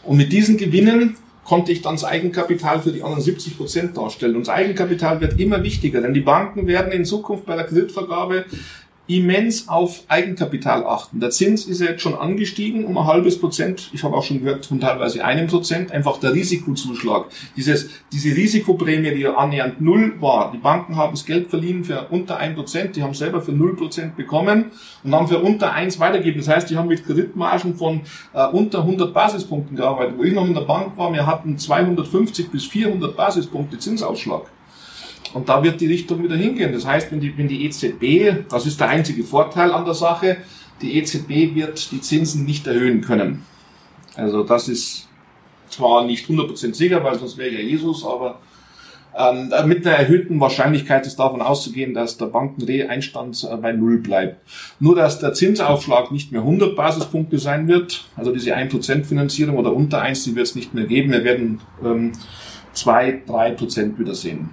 Und 0.03 0.17
mit 0.17 0.33
diesen 0.33 0.57
Gewinnen 0.57 1.17
konnte 1.47 1.71
ich 1.71 1.81
dann 1.81 1.95
das 1.95 2.05
Eigenkapital 2.05 2.81
für 2.81 2.91
die 2.91 3.03
anderen 3.03 3.23
70 3.23 3.57
Prozent 3.57 3.97
darstellen. 3.97 4.35
Und 4.35 4.49
das 4.49 4.55
Eigenkapital 4.55 5.21
wird 5.21 5.39
immer 5.39 5.63
wichtiger, 5.63 6.01
denn 6.01 6.13
die 6.13 6.21
Banken 6.21 6.67
werden 6.67 6.91
in 6.91 7.05
Zukunft 7.05 7.47
bei 7.47 7.55
der 7.55 7.67
Kreditvergabe 7.67 8.45
immens 9.09 9.69
auf 9.69 10.03
Eigenkapital 10.09 10.85
achten. 10.85 11.21
Der 11.21 11.31
Zins 11.31 11.67
ist 11.67 11.81
ja 11.81 11.91
jetzt 11.91 12.03
schon 12.03 12.15
angestiegen 12.15 12.85
um 12.85 12.99
ein 12.99 13.07
halbes 13.07 13.41
Prozent. 13.41 13.91
Ich 13.93 14.03
habe 14.03 14.17
auch 14.17 14.25
schon 14.25 14.43
gehört 14.43 14.67
von 14.67 14.81
teilweise 14.81 15.25
einem 15.25 15.47
Prozent. 15.47 15.93
Einfach 15.93 16.19
der 16.19 16.33
Risikozuschlag. 16.33 17.27
Dieses, 17.57 17.91
diese 18.13 18.37
Risikoprämie, 18.37 19.15
die 19.15 19.21
ja 19.21 19.35
annähernd 19.35 19.81
null 19.81 20.15
war. 20.21 20.51
Die 20.53 20.59
Banken 20.59 20.97
haben 20.97 21.13
das 21.13 21.25
Geld 21.25 21.49
verliehen 21.49 21.85
für 21.85 22.09
unter 22.11 22.39
ein 22.39 22.55
Prozent. 22.55 22.97
Die 22.97 23.03
haben 23.03 23.15
selber 23.15 23.41
für 23.41 23.53
null 23.53 23.77
Prozent 23.77 24.17
bekommen 24.17 24.73
und 25.05 25.15
haben 25.15 25.29
für 25.29 25.39
unter 25.39 25.73
eins 25.73 26.01
weitergegeben. 26.01 26.41
Das 26.41 26.49
heißt, 26.49 26.71
die 26.71 26.77
haben 26.77 26.89
mit 26.89 27.05
Kreditmargen 27.05 27.77
von 27.77 28.01
äh, 28.33 28.47
unter 28.49 28.81
100 28.81 29.15
Basispunkten 29.15 29.77
gearbeitet. 29.77 30.19
Wo 30.19 30.25
ich 30.25 30.33
noch 30.33 30.47
in 30.47 30.55
der 30.55 30.63
Bank 30.63 30.97
war, 30.99 31.13
wir 31.13 31.27
hatten 31.27 31.59
250 31.59 32.51
bis 32.51 32.65
400 32.67 33.17
Basispunkte 33.17 33.79
Zinsausschlag. 33.79 34.51
Und 35.37 35.51
da 35.51 35.63
wird 35.63 35.83
die 35.83 35.87
Richtung 35.87 36.23
wieder 36.23 36.35
hingehen. 36.35 36.73
Das 36.73 36.87
heißt, 36.87 37.13
wenn 37.13 37.21
die, 37.21 37.37
wenn 37.37 37.47
die 37.47 37.67
EZB, 37.67 38.49
das 38.49 38.65
ist 38.65 38.81
der 38.81 38.89
einzige 38.89 39.23
Vorteil 39.23 39.71
an 39.71 39.85
der 39.85 39.93
Sache, 39.93 40.39
die 40.81 40.97
EZB 40.97 41.55
wird 41.55 41.93
die 41.93 42.01
Zinsen 42.01 42.47
nicht 42.47 42.67
erhöhen 42.67 43.03
können. 43.03 43.45
Also 44.15 44.45
das 44.45 44.67
ist 44.69 45.09
zwar 45.69 46.07
nicht 46.07 46.27
100% 46.27 46.73
sicher, 46.75 47.05
weil 47.05 47.19
sonst 47.19 47.37
wäre 47.37 47.51
ja 47.51 47.61
Jesus, 47.61 48.03
aber 48.07 48.41
ähm, 49.15 49.53
mit 49.67 49.87
einer 49.87 49.97
erhöhten 49.97 50.41
Wahrscheinlichkeit 50.41 51.07
ist 51.07 51.19
davon 51.19 51.43
auszugehen, 51.43 51.93
dass 51.93 52.17
der 52.17 52.27
Bankeneinstand 52.27 53.47
äh, 53.51 53.57
bei 53.59 53.73
Null 53.73 53.99
bleibt. 53.99 54.41
Nur, 54.81 54.97
dass 54.97 55.19
der 55.19 55.35
Zinsaufschlag 55.35 56.13
nicht 56.13 56.33
mehr 56.33 56.41
100 56.41 56.75
Basispunkte 56.75 57.39
sein 57.39 57.69
wird, 57.69 58.07
also 58.17 58.33
diese 58.33 58.57
1% 58.57 59.05
Finanzierung 59.05 59.59
oder 59.59 59.75
unter 59.75 60.01
1, 60.01 60.25
die 60.25 60.35
wird 60.35 60.47
es 60.47 60.55
nicht 60.55 60.73
mehr 60.73 60.85
geben. 60.85 61.13
Wir 61.13 61.25
werden 61.25 61.61
ähm, 61.85 62.13
2, 62.73 63.25
3% 63.29 63.99
wieder 63.99 64.15
sehen. 64.15 64.49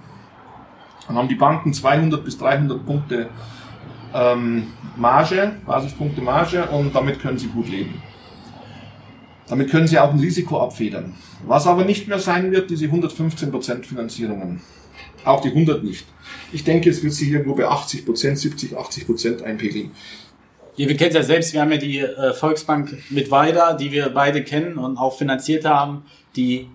Dann 1.06 1.16
haben 1.16 1.28
die 1.28 1.34
Banken 1.34 1.72
200 1.72 2.24
bis 2.24 2.38
300 2.38 2.84
Punkte 2.84 3.28
ähm, 4.14 4.68
Marge, 4.96 5.52
Basispunkte 5.66 6.20
Marge 6.20 6.64
und 6.66 6.94
damit 6.94 7.20
können 7.20 7.38
sie 7.38 7.48
gut 7.48 7.68
leben. 7.68 8.02
Damit 9.48 9.70
können 9.70 9.86
sie 9.86 9.98
auch 9.98 10.12
ein 10.12 10.18
Risiko 10.18 10.60
abfedern. 10.62 11.14
Was 11.46 11.66
aber 11.66 11.84
nicht 11.84 12.08
mehr 12.08 12.18
sein 12.18 12.50
wird, 12.52 12.70
diese 12.70 12.86
115% 12.86 13.84
Finanzierungen. 13.84 14.62
Auch 15.24 15.40
die 15.40 15.48
100 15.48 15.82
nicht. 15.84 16.06
Ich 16.52 16.64
denke, 16.64 16.90
es 16.90 17.02
wird 17.02 17.12
sich 17.12 17.30
irgendwo 17.30 17.54
bei 17.54 17.66
80%, 17.68 18.36
70, 18.36 18.76
80% 18.76 19.42
einpegeln. 19.42 19.90
Ja, 20.76 20.88
wir 20.88 20.96
kennen 20.96 21.10
es 21.10 21.16
ja 21.16 21.22
selbst, 21.22 21.52
wir 21.52 21.60
haben 21.60 21.70
ja 21.70 21.78
die 21.78 21.98
äh, 21.98 22.32
Volksbank 22.32 22.96
mit 23.10 23.30
Weida, 23.30 23.74
die 23.74 23.92
wir 23.92 24.08
beide 24.08 24.42
kennen 24.42 24.76
und 24.76 24.96
auch 24.96 25.16
finanziert 25.16 25.64
haben, 25.64 26.04
die 26.36 26.68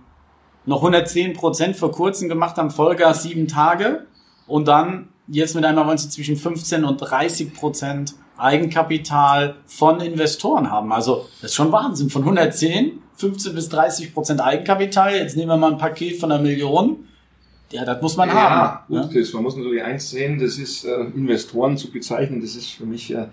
noch 0.65 0.77
110 0.77 1.33
Prozent 1.33 1.75
vor 1.75 1.91
kurzem 1.91 2.29
gemacht 2.29 2.57
haben, 2.57 2.71
Vollgas 2.71 3.23
sieben 3.23 3.47
Tage 3.47 4.05
und 4.49 4.67
dann 4.67 5.09
jetzt 5.27 5.55
mit 5.55 5.63
einmal 5.63 5.87
wollen 5.87 5.97
sie 5.97 6.09
zwischen 6.09 6.35
15 6.35 6.83
und 6.83 6.97
30 6.97 7.53
Prozent 7.53 8.15
Eigenkapital 8.37 9.55
von 9.65 9.99
Investoren 10.01 10.71
haben. 10.71 10.91
Also 10.91 11.27
das 11.41 11.51
ist 11.51 11.55
schon 11.55 11.71
Wahnsinn. 11.71 12.09
Von 12.09 12.23
110, 12.23 13.01
15 13.15 13.53
bis 13.53 13.69
30 13.69 14.13
Prozent 14.13 14.41
Eigenkapital. 14.41 15.15
Jetzt 15.15 15.37
nehmen 15.37 15.49
wir 15.49 15.57
mal 15.57 15.73
ein 15.73 15.77
Paket 15.77 16.19
von 16.19 16.31
einer 16.31 16.41
Million. 16.41 17.08
Ja, 17.71 17.85
das 17.85 18.01
muss 18.01 18.17
man 18.17 18.29
ja, 18.29 18.35
haben. 18.35 18.79
gut, 18.87 18.97
ne? 18.97 19.09
Chris, 19.11 19.31
man 19.33 19.43
muss 19.43 19.55
natürlich 19.55 19.83
eins 19.83 20.09
sehen, 20.09 20.39
das 20.39 20.57
ist 20.57 20.85
äh, 20.85 21.03
Investoren 21.15 21.77
zu 21.77 21.91
bezeichnen, 21.91 22.41
das 22.41 22.55
ist 22.55 22.71
für 22.71 22.85
mich 22.85 23.13
äh, 23.13 23.27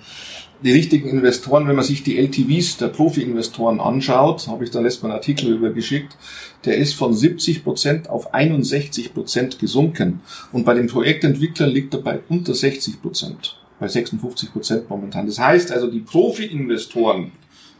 die 0.62 0.72
richtigen 0.72 1.09
Investoren, 1.09 1.66
wenn 1.68 1.77
man 1.77 1.85
sich 1.85 2.03
die 2.03 2.18
LTVs 2.18 2.77
der 2.77 2.88
Profi-Investoren 2.88 3.81
anschaut, 3.81 4.46
habe 4.49 4.64
ich 4.64 4.70
da 4.70 4.81
letztes 4.81 5.03
Mal 5.03 5.11
einen 5.11 5.18
Artikel 5.18 5.53
über 5.53 5.70
geschickt, 5.70 6.16
der 6.64 6.77
ist 6.77 6.94
von 6.94 7.14
70 7.14 7.64
Prozent 7.64 8.11
auf 8.11 8.35
61 8.35 9.14
Prozent 9.14 9.59
gesunken. 9.59 10.20
Und 10.53 10.64
bei 10.64 10.75
den 10.75 10.87
Projektentwicklern 10.87 11.70
liegt 11.70 11.94
er 11.94 12.01
bei 12.01 12.20
unter 12.29 12.53
60%, 12.53 13.01
Prozent, 13.01 13.59
bei 13.79 13.88
56 13.88 14.53
Prozent 14.53 14.90
momentan. 14.90 15.27
Das 15.27 15.38
heißt 15.38 15.72
also, 15.72 15.90
die 15.90 16.01
Profi-Investoren, 16.01 17.33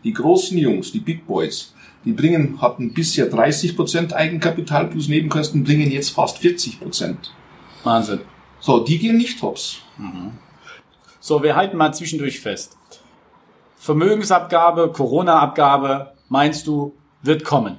die 0.05 0.12
großen 0.12 0.57
Jungs, 0.57 0.92
die 0.92 1.01
Big 1.01 1.27
Boys, 1.27 1.73
die 2.07 2.12
bringen, 2.12 2.62
hatten 2.62 2.95
bisher 2.95 3.31
30% 3.31 4.12
Eigenkapital 4.14 4.87
plus 4.87 5.09
Nebenkosten, 5.09 5.64
bringen 5.64 5.90
jetzt 5.90 6.11
fast 6.11 6.38
40%. 6.38 7.16
Wahnsinn. 7.83 8.21
So, 8.61 8.81
die 8.81 8.99
gehen 8.99 9.16
nicht 9.16 9.42
hops. 9.42 9.81
So, 11.21 11.42
wir 11.42 11.57
halten 11.57 11.77
mal 11.77 11.92
zwischendurch 11.92 12.40
fest. 12.40 12.77
Vermögensabgabe, 13.77 14.92
Corona-Abgabe, 14.92 16.12
meinst 16.29 16.66
du, 16.66 16.95
wird 17.23 17.45
kommen. 17.45 17.79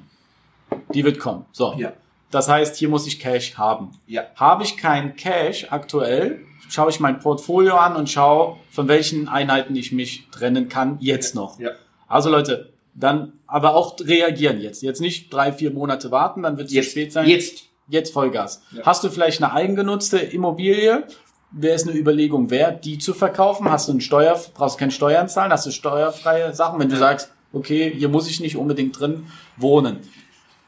Die 0.94 1.04
wird 1.04 1.20
kommen. 1.20 1.46
So. 1.54 1.74
Ja. 1.78 1.94
Das 2.30 2.50
heißt, 2.50 2.76
hier 2.76 2.90
muss 2.90 3.08
ich 3.08 3.20
Cash 3.20 3.58
haben. 3.58 3.92
Ja. 4.06 4.24
Habe 4.36 4.64
ich 4.64 4.76
kein 4.76 5.16
Cash 5.16 5.68
aktuell, 5.70 6.42
schaue 6.70 6.90
ich 6.90 7.00
mein 7.00 7.20
Portfolio 7.20 7.78
an 7.78 7.96
und 7.96 8.10
schaue, 8.10 8.58
von 8.70 8.90
welchen 8.90 9.30
Einheiten 9.30 9.76
ich 9.78 9.94
mich 9.94 10.28
trennen 10.32 10.68
kann, 10.68 10.98
jetzt 11.00 11.36
noch. 11.36 11.60
Ja. 11.60 11.72
Also 12.08 12.30
Leute, 12.30 12.74
dann 12.98 13.34
aber 13.46 13.76
auch 13.76 13.96
reagieren 14.00 14.60
jetzt. 14.60 14.82
Jetzt 14.82 15.02
nicht 15.02 15.32
drei, 15.32 15.54
vier 15.54 15.72
Monate 15.72 16.12
warten, 16.12 16.44
dann 16.44 16.58
wird 16.58 16.68
es 16.68 16.72
zu 16.74 16.78
Jetzt. 16.78 16.92
spät 16.92 17.14
sein. 17.14 17.28
Jetzt. 17.28 17.64
Jetzt 17.88 18.12
Vollgas. 18.12 18.62
Ja. 18.72 18.84
Hast 18.86 19.04
du 19.04 19.10
vielleicht 19.10 19.42
eine 19.42 19.54
eigengenutzte 19.54 20.18
Immobilie? 20.18 21.04
Wäre 21.52 21.76
es 21.76 21.88
eine 21.88 21.98
Überlegung 21.98 22.50
wert, 22.50 22.84
die 22.84 22.98
zu 22.98 23.14
verkaufen? 23.14 23.72
Hast 23.72 23.88
du 23.88 23.94
einen 23.94 24.02
Steuer, 24.02 24.38
brauchst 24.54 24.78
keine 24.78 24.92
Steuern 24.92 25.30
zahlen? 25.30 25.54
Hast 25.54 25.66
du 25.66 25.72
steuerfreie 25.72 26.54
Sachen? 26.54 26.80
Wenn 26.80 26.90
du 26.90 26.98
sagst, 26.98 27.32
okay, 27.54 27.94
hier 27.96 28.10
muss 28.10 28.30
ich 28.30 28.42
nicht 28.42 28.58
unbedingt 28.58 29.00
drin 29.00 29.28
wohnen. 29.56 30.00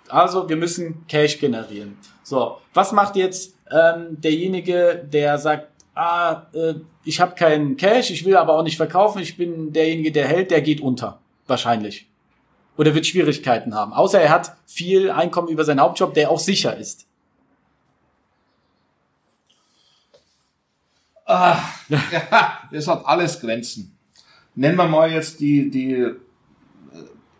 Also, 0.07 0.47
wir 0.47 0.55
müssen 0.55 1.05
Cash 1.07 1.39
generieren. 1.39 1.97
So, 2.23 2.57
was 2.73 2.93
macht 2.93 3.17
jetzt 3.17 3.55
ähm, 3.69 4.21
derjenige, 4.21 5.05
der 5.11 5.37
sagt, 5.37 5.67
ah, 5.95 6.43
äh, 6.53 6.75
ich 7.03 7.19
habe 7.19 7.35
keinen 7.35 7.75
Cash, 7.75 8.11
ich 8.11 8.23
will 8.23 8.37
aber 8.37 8.55
auch 8.57 8.63
nicht 8.63 8.77
verkaufen, 8.77 9.21
ich 9.21 9.35
bin 9.35 9.73
derjenige, 9.73 10.11
der 10.11 10.27
hält, 10.27 10.51
der 10.51 10.61
geht 10.61 10.79
unter. 10.79 11.19
Wahrscheinlich. 11.47 12.07
Oder 12.79 12.95
wird 12.95 13.05
Schwierigkeiten 13.05 13.75
haben. 13.75 13.91
Außer 13.91 14.21
er 14.21 14.29
hat 14.29 14.55
viel 14.65 15.11
Einkommen 15.11 15.49
über 15.49 15.65
seinen 15.65 15.81
Hauptjob, 15.81 16.13
der 16.13 16.31
auch 16.31 16.39
sicher 16.39 16.77
ist. 16.77 17.07
Ah, 21.25 21.59
ja, 21.89 22.59
das 22.71 22.87
hat 22.87 23.05
alles 23.05 23.41
Grenzen. 23.41 23.97
Nennen 24.55 24.77
wir 24.77 24.87
mal 24.87 25.11
jetzt 25.11 25.41
die, 25.41 25.69
die 25.69 25.91
äh, 25.91 26.15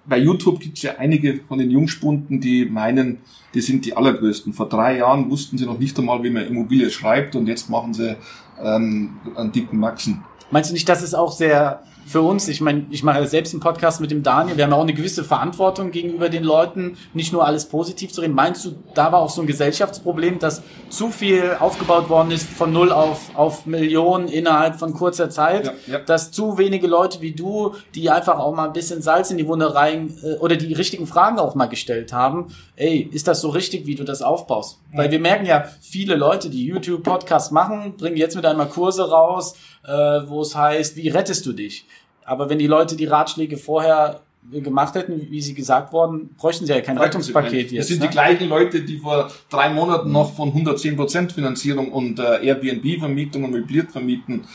bei 0.06 0.18
YouTube 0.18 0.60
gibt 0.60 0.76
es 0.76 0.84
ja 0.84 0.98
einige 0.98 1.40
von 1.48 1.58
den 1.58 1.72
Jungspunden, 1.72 2.42
die 2.42 2.66
meinen, 2.66 3.20
die 3.54 3.62
sind 3.62 3.86
die 3.86 3.96
allergrößten. 3.96 4.52
Vor 4.52 4.68
drei 4.68 4.98
Jahren 4.98 5.32
wussten 5.32 5.58
sie 5.58 5.66
noch 5.66 5.80
nicht 5.80 5.98
einmal, 5.98 6.22
wie 6.22 6.32
man 6.32 6.48
Immobilie 6.48 6.90
schreibt 6.90 7.38
und 7.38 7.48
jetzt 7.48 7.70
machen 7.70 7.94
sie 7.94 8.18
ähm, 8.62 9.22
einen 9.38 9.54
dicken 9.54 9.80
Maxen. 9.80 10.22
Meinst 10.52 10.70
du 10.70 10.74
nicht, 10.74 10.90
das 10.90 11.04
ist 11.04 11.14
auch 11.14 11.32
sehr 11.32 11.84
für 12.08 12.22
uns? 12.22 12.48
Ich 12.48 12.60
meine, 12.60 12.88
ich 12.90 13.04
mache 13.04 13.28
selbst 13.28 13.54
einen 13.54 13.62
Podcast 13.62 14.02
mit 14.02 14.10
dem 14.10 14.24
Daniel. 14.24 14.58
Wir 14.58 14.64
haben 14.64 14.74
auch 14.74 14.82
eine 14.82 14.96
gewisse 14.96 15.24
Verantwortung 15.24 15.92
gegenüber 15.92 16.28
den 16.30 16.44
Leuten, 16.44 16.98
nicht 17.14 17.32
nur 17.32 17.46
alles 17.46 17.66
positiv 17.66 18.12
zu 18.12 18.22
reden. 18.22 18.34
Meinst 18.34 18.66
du, 18.66 18.72
da 18.96 19.12
war 19.12 19.20
auch 19.20 19.30
so 19.30 19.42
ein 19.42 19.48
Gesellschaftsproblem, 19.48 20.40
dass 20.40 20.64
zu 20.90 21.12
viel 21.12 21.56
aufgebaut 21.60 22.10
worden 22.10 22.32
ist 22.32 22.50
von 22.50 22.74
null 22.74 22.92
auf, 22.92 23.30
auf 23.36 23.68
Millionen 23.68 24.28
innerhalb 24.28 24.80
von 24.80 24.94
kurzer 24.94 25.30
Zeit? 25.30 25.68
Ja, 25.68 25.74
ja. 25.86 26.00
Dass 26.00 26.32
zu 26.32 26.58
wenige 26.58 26.88
Leute 26.88 27.22
wie 27.22 27.34
du, 27.34 27.76
die 27.94 28.10
einfach 28.10 28.40
auch 28.40 28.56
mal 28.56 28.66
ein 28.66 28.74
bisschen 28.74 29.04
Salz 29.04 29.30
in 29.30 29.38
die 29.38 29.48
Wunde 29.48 29.76
rein 29.76 30.18
äh, 30.24 30.38
oder 30.38 30.56
die 30.56 30.74
richtigen 30.74 31.06
Fragen 31.06 31.38
auch 31.38 31.54
mal 31.54 31.68
gestellt 31.68 32.12
haben. 32.12 32.48
Ey, 32.76 33.08
ist 33.12 33.28
das 33.28 33.42
so 33.42 33.50
richtig, 33.50 33.86
wie 33.86 33.94
du 33.94 34.04
das 34.04 34.24
aufbaust? 34.24 34.80
Weil 34.94 35.12
wir 35.12 35.20
merken 35.20 35.46
ja, 35.46 35.66
viele 35.80 36.16
Leute, 36.16 36.50
die 36.50 36.66
YouTube-Podcasts 36.66 37.52
machen, 37.52 37.98
bringen 37.98 38.18
jetzt 38.18 38.36
mit 38.36 38.48
einmal 38.48 38.68
Kurse 38.68 39.08
raus, 39.08 39.54
äh, 39.90 40.30
wo 40.30 40.42
es 40.42 40.56
heißt, 40.56 40.96
wie 40.96 41.10
rettest 41.10 41.46
du 41.46 41.54
dich? 41.54 41.86
Aber 42.24 42.50
wenn 42.50 42.60
die 42.60 42.68
Leute 42.68 42.96
die 42.96 43.06
Ratschläge 43.06 43.58
vorher 43.58 44.22
gemacht 44.52 44.96
hätten, 44.96 45.30
wie 45.32 45.42
sie 45.42 45.54
gesagt 45.54 45.92
worden, 45.94 46.36
bräuchten 46.38 46.66
sie 46.66 46.74
ja 46.74 46.82
kein 46.82 46.98
Rettungspaket 46.98 47.66
Das 47.68 47.72
jetzt. 47.72 47.88
sind 47.88 48.00
ne? 48.02 48.08
die 48.08 48.12
gleichen 48.12 48.48
Leute, 48.50 48.82
die 48.82 48.98
vor 48.98 49.30
drei 49.50 49.70
Monaten 49.70 50.12
noch 50.12 50.34
von 50.34 50.52
110% 50.54 51.34
Finanzierung 51.34 51.92
und 51.92 52.20
äh, 52.20 52.46
Airbnb-Vermietung 52.46 53.44
und 53.44 53.52
möbliert 53.52 53.92
vermieten 53.92 54.48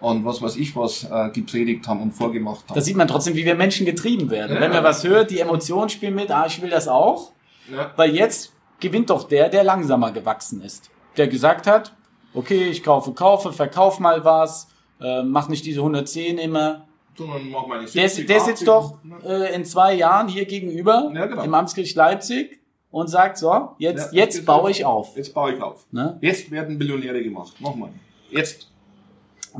und 0.00 0.24
was 0.24 0.40
weiß 0.42 0.56
ich 0.56 0.74
was 0.76 1.04
äh, 1.04 1.30
gepredigt 1.30 1.86
haben 1.88 2.02
und 2.02 2.12
vorgemacht 2.12 2.64
haben. 2.68 2.74
Da 2.74 2.80
sieht 2.80 2.96
man 2.96 3.08
trotzdem, 3.08 3.34
wie 3.34 3.44
wir 3.44 3.54
Menschen 3.54 3.86
getrieben 3.86 4.30
werden. 4.30 4.54
Ja. 4.56 4.60
Wenn 4.60 4.70
man 4.70 4.84
was 4.84 5.04
hört, 5.04 5.30
die 5.30 5.40
Emotionen 5.40 5.88
spielen 5.88 6.14
mit, 6.14 6.30
ah, 6.30 6.46
ich 6.46 6.60
will 6.62 6.70
das 6.70 6.88
auch. 6.88 7.32
ja. 7.70 7.90
Weil 7.96 8.14
jetzt 8.14 8.52
gewinnt 8.78 9.10
doch 9.10 9.24
der, 9.28 9.48
der 9.48 9.62
langsamer 9.64 10.10
gewachsen 10.12 10.62
ist. 10.62 10.90
Der 11.16 11.28
gesagt 11.28 11.66
hat, 11.66 11.92
okay, 12.34 12.68
ich 12.68 12.82
kaufe, 12.82 13.12
kaufe, 13.12 13.52
verkauf 13.52 13.98
mal 14.00 14.24
was, 14.24 14.68
äh, 15.00 15.22
mach 15.22 15.48
nicht 15.48 15.64
diese 15.66 15.80
110 15.80 16.38
immer. 16.38 16.86
Der, 17.18 18.08
70, 18.08 18.26
der 18.26 18.40
sitzt 18.40 18.62
80, 18.62 18.66
doch 18.66 18.98
äh, 19.26 19.54
in 19.54 19.64
zwei 19.66 19.94
Jahren 19.94 20.28
hier 20.28 20.46
gegenüber 20.46 21.10
Ja, 21.14 21.26
genau. 21.26 21.42
im 21.42 21.52
Amtsgericht 21.52 21.94
Leipzig 21.96 22.60
und 22.90 23.08
sagt 23.08 23.36
so, 23.36 23.70
jetzt, 23.78 24.12
Ja, 24.14 24.22
jetzt 24.24 24.46
baue 24.46 24.70
ich 24.70 24.84
auf. 24.86 25.16
Jetzt 25.16 25.34
baue 25.34 25.52
ich 25.54 25.60
auf. 25.62 25.84
Ne? 25.92 26.16
Jetzt 26.22 26.50
werden 26.50 26.78
Millionäre 26.78 27.22
gemacht. 27.22 27.60
Nochmal. 27.60 27.90
Jetzt. 28.30 28.68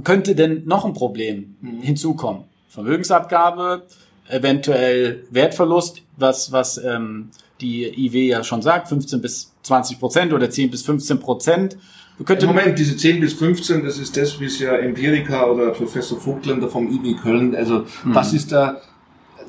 Könnte 0.04 0.34
denn 0.34 0.62
noch 0.66 0.84
ein 0.86 0.94
Problem 0.94 1.56
Mhm. 1.60 1.82
hinzukommen? 1.82 2.44
Vermögensabgabe, 2.68 3.82
eventuell 4.28 5.24
Wertverlust, 5.30 6.02
was, 6.16 6.52
was 6.52 6.78
ähm, 6.78 7.30
die 7.60 7.84
IW 8.06 8.26
ja 8.28 8.44
schon 8.44 8.62
sagt, 8.62 8.88
15 8.88 9.20
bis 9.20 9.52
20 9.62 9.98
Prozent 9.98 10.32
oder 10.32 10.48
10 10.48 10.70
bis 10.70 10.82
15 10.82 11.20
Prozent. 11.20 11.76
Könnte 12.24 12.46
Im 12.46 12.54
Moment, 12.54 12.78
diese 12.78 12.96
10 12.96 13.20
bis 13.20 13.32
15, 13.34 13.82
das 13.84 13.98
ist 13.98 14.16
das, 14.16 14.38
wie 14.40 14.44
es 14.44 14.58
ja 14.58 14.76
Empirica 14.76 15.44
oder 15.46 15.70
Professor 15.70 16.20
Vogtländer 16.20 16.68
vom 16.68 16.88
IW 16.90 17.14
Köln, 17.14 17.54
also 17.56 17.86
Mhm. 18.04 18.12
das 18.12 18.32
ist 18.34 18.50
der, 18.52 18.80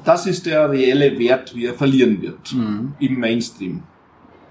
das 0.05 0.25
ist 0.25 0.45
der 0.45 0.69
reelle 0.71 1.17
Wert, 1.19 1.53
wie 1.55 1.65
er 1.65 1.73
verlieren 1.73 2.21
wird 2.21 2.53
Mhm. 2.53 2.93
im 2.99 3.19
Mainstream. 3.19 3.83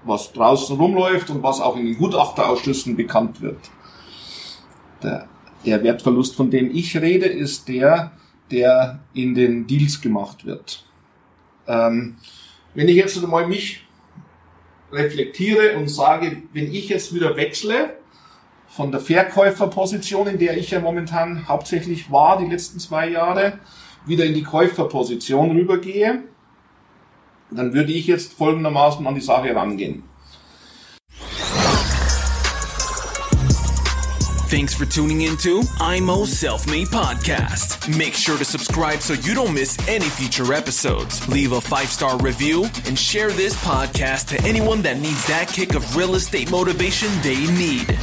Was 0.03 0.31
draußen 0.33 0.75
rumläuft 0.77 1.29
und 1.29 1.41
was 1.43 1.59
auch 1.61 1.75
in 1.77 1.85
den 1.85 1.97
Gutachterausschüssen 1.97 2.95
bekannt 2.95 3.41
wird. 3.41 3.59
Der, 5.03 5.27
der 5.65 5.83
Wertverlust, 5.83 6.35
von 6.35 6.49
dem 6.51 6.69
ich 6.73 6.95
rede, 6.97 7.25
ist 7.25 7.67
der, 7.67 8.11
der 8.51 8.99
in 9.13 9.33
den 9.35 9.65
Deals 9.67 9.99
gemacht 10.01 10.45
wird. 10.45 10.85
Ähm, 11.67 12.17
wenn 12.75 12.87
ich 12.87 12.95
jetzt 12.95 13.21
mal 13.27 13.47
mich 13.47 13.85
reflektiere 14.91 15.77
und 15.77 15.87
sage, 15.89 16.43
wenn 16.53 16.71
ich 16.73 16.89
jetzt 16.89 17.13
wieder 17.13 17.35
wechsle 17.35 17.95
von 18.71 18.91
der 18.91 19.01
Verkäuferposition, 19.01 20.27
in 20.27 20.39
der 20.39 20.57
ich 20.57 20.71
ja 20.71 20.79
momentan 20.79 21.47
hauptsächlich 21.47 22.09
war 22.09 22.37
die 22.37 22.49
letzten 22.49 22.79
zwei 22.79 23.09
Jahre, 23.09 23.59
wieder 24.05 24.25
in 24.25 24.33
die 24.33 24.43
Käuferposition 24.43 25.51
rübergehe, 25.51 26.23
dann 27.51 27.73
würde 27.73 27.91
ich 27.91 28.07
jetzt 28.07 28.33
folgendermaßen 28.33 29.05
an 29.05 29.13
die 29.13 29.21
Sache 29.21 29.53
rangehen. 29.53 30.03
Thanks 34.49 34.73
for 34.73 34.85
tuning 34.85 35.21
into 35.21 35.61
IMO 35.79 36.25
Self 36.25 36.65
Made 36.67 36.87
Podcast. 36.87 37.87
Make 37.97 38.13
sure 38.13 38.37
to 38.37 38.43
subscribe 38.43 39.01
so 39.01 39.13
you 39.13 39.33
don't 39.33 39.53
miss 39.53 39.77
any 39.87 40.09
future 40.09 40.53
episodes. 40.53 41.25
Leave 41.29 41.53
a 41.53 41.61
five 41.61 41.87
star 41.87 42.17
review 42.19 42.65
and 42.85 42.97
share 42.99 43.31
this 43.31 43.55
podcast 43.63 44.27
to 44.27 44.47
anyone 44.47 44.81
that 44.81 44.97
needs 44.97 45.25
that 45.27 45.47
kick 45.47 45.73
of 45.73 45.95
real 45.95 46.15
estate 46.15 46.51
motivation 46.51 47.09
they 47.21 47.47
need. 47.57 47.97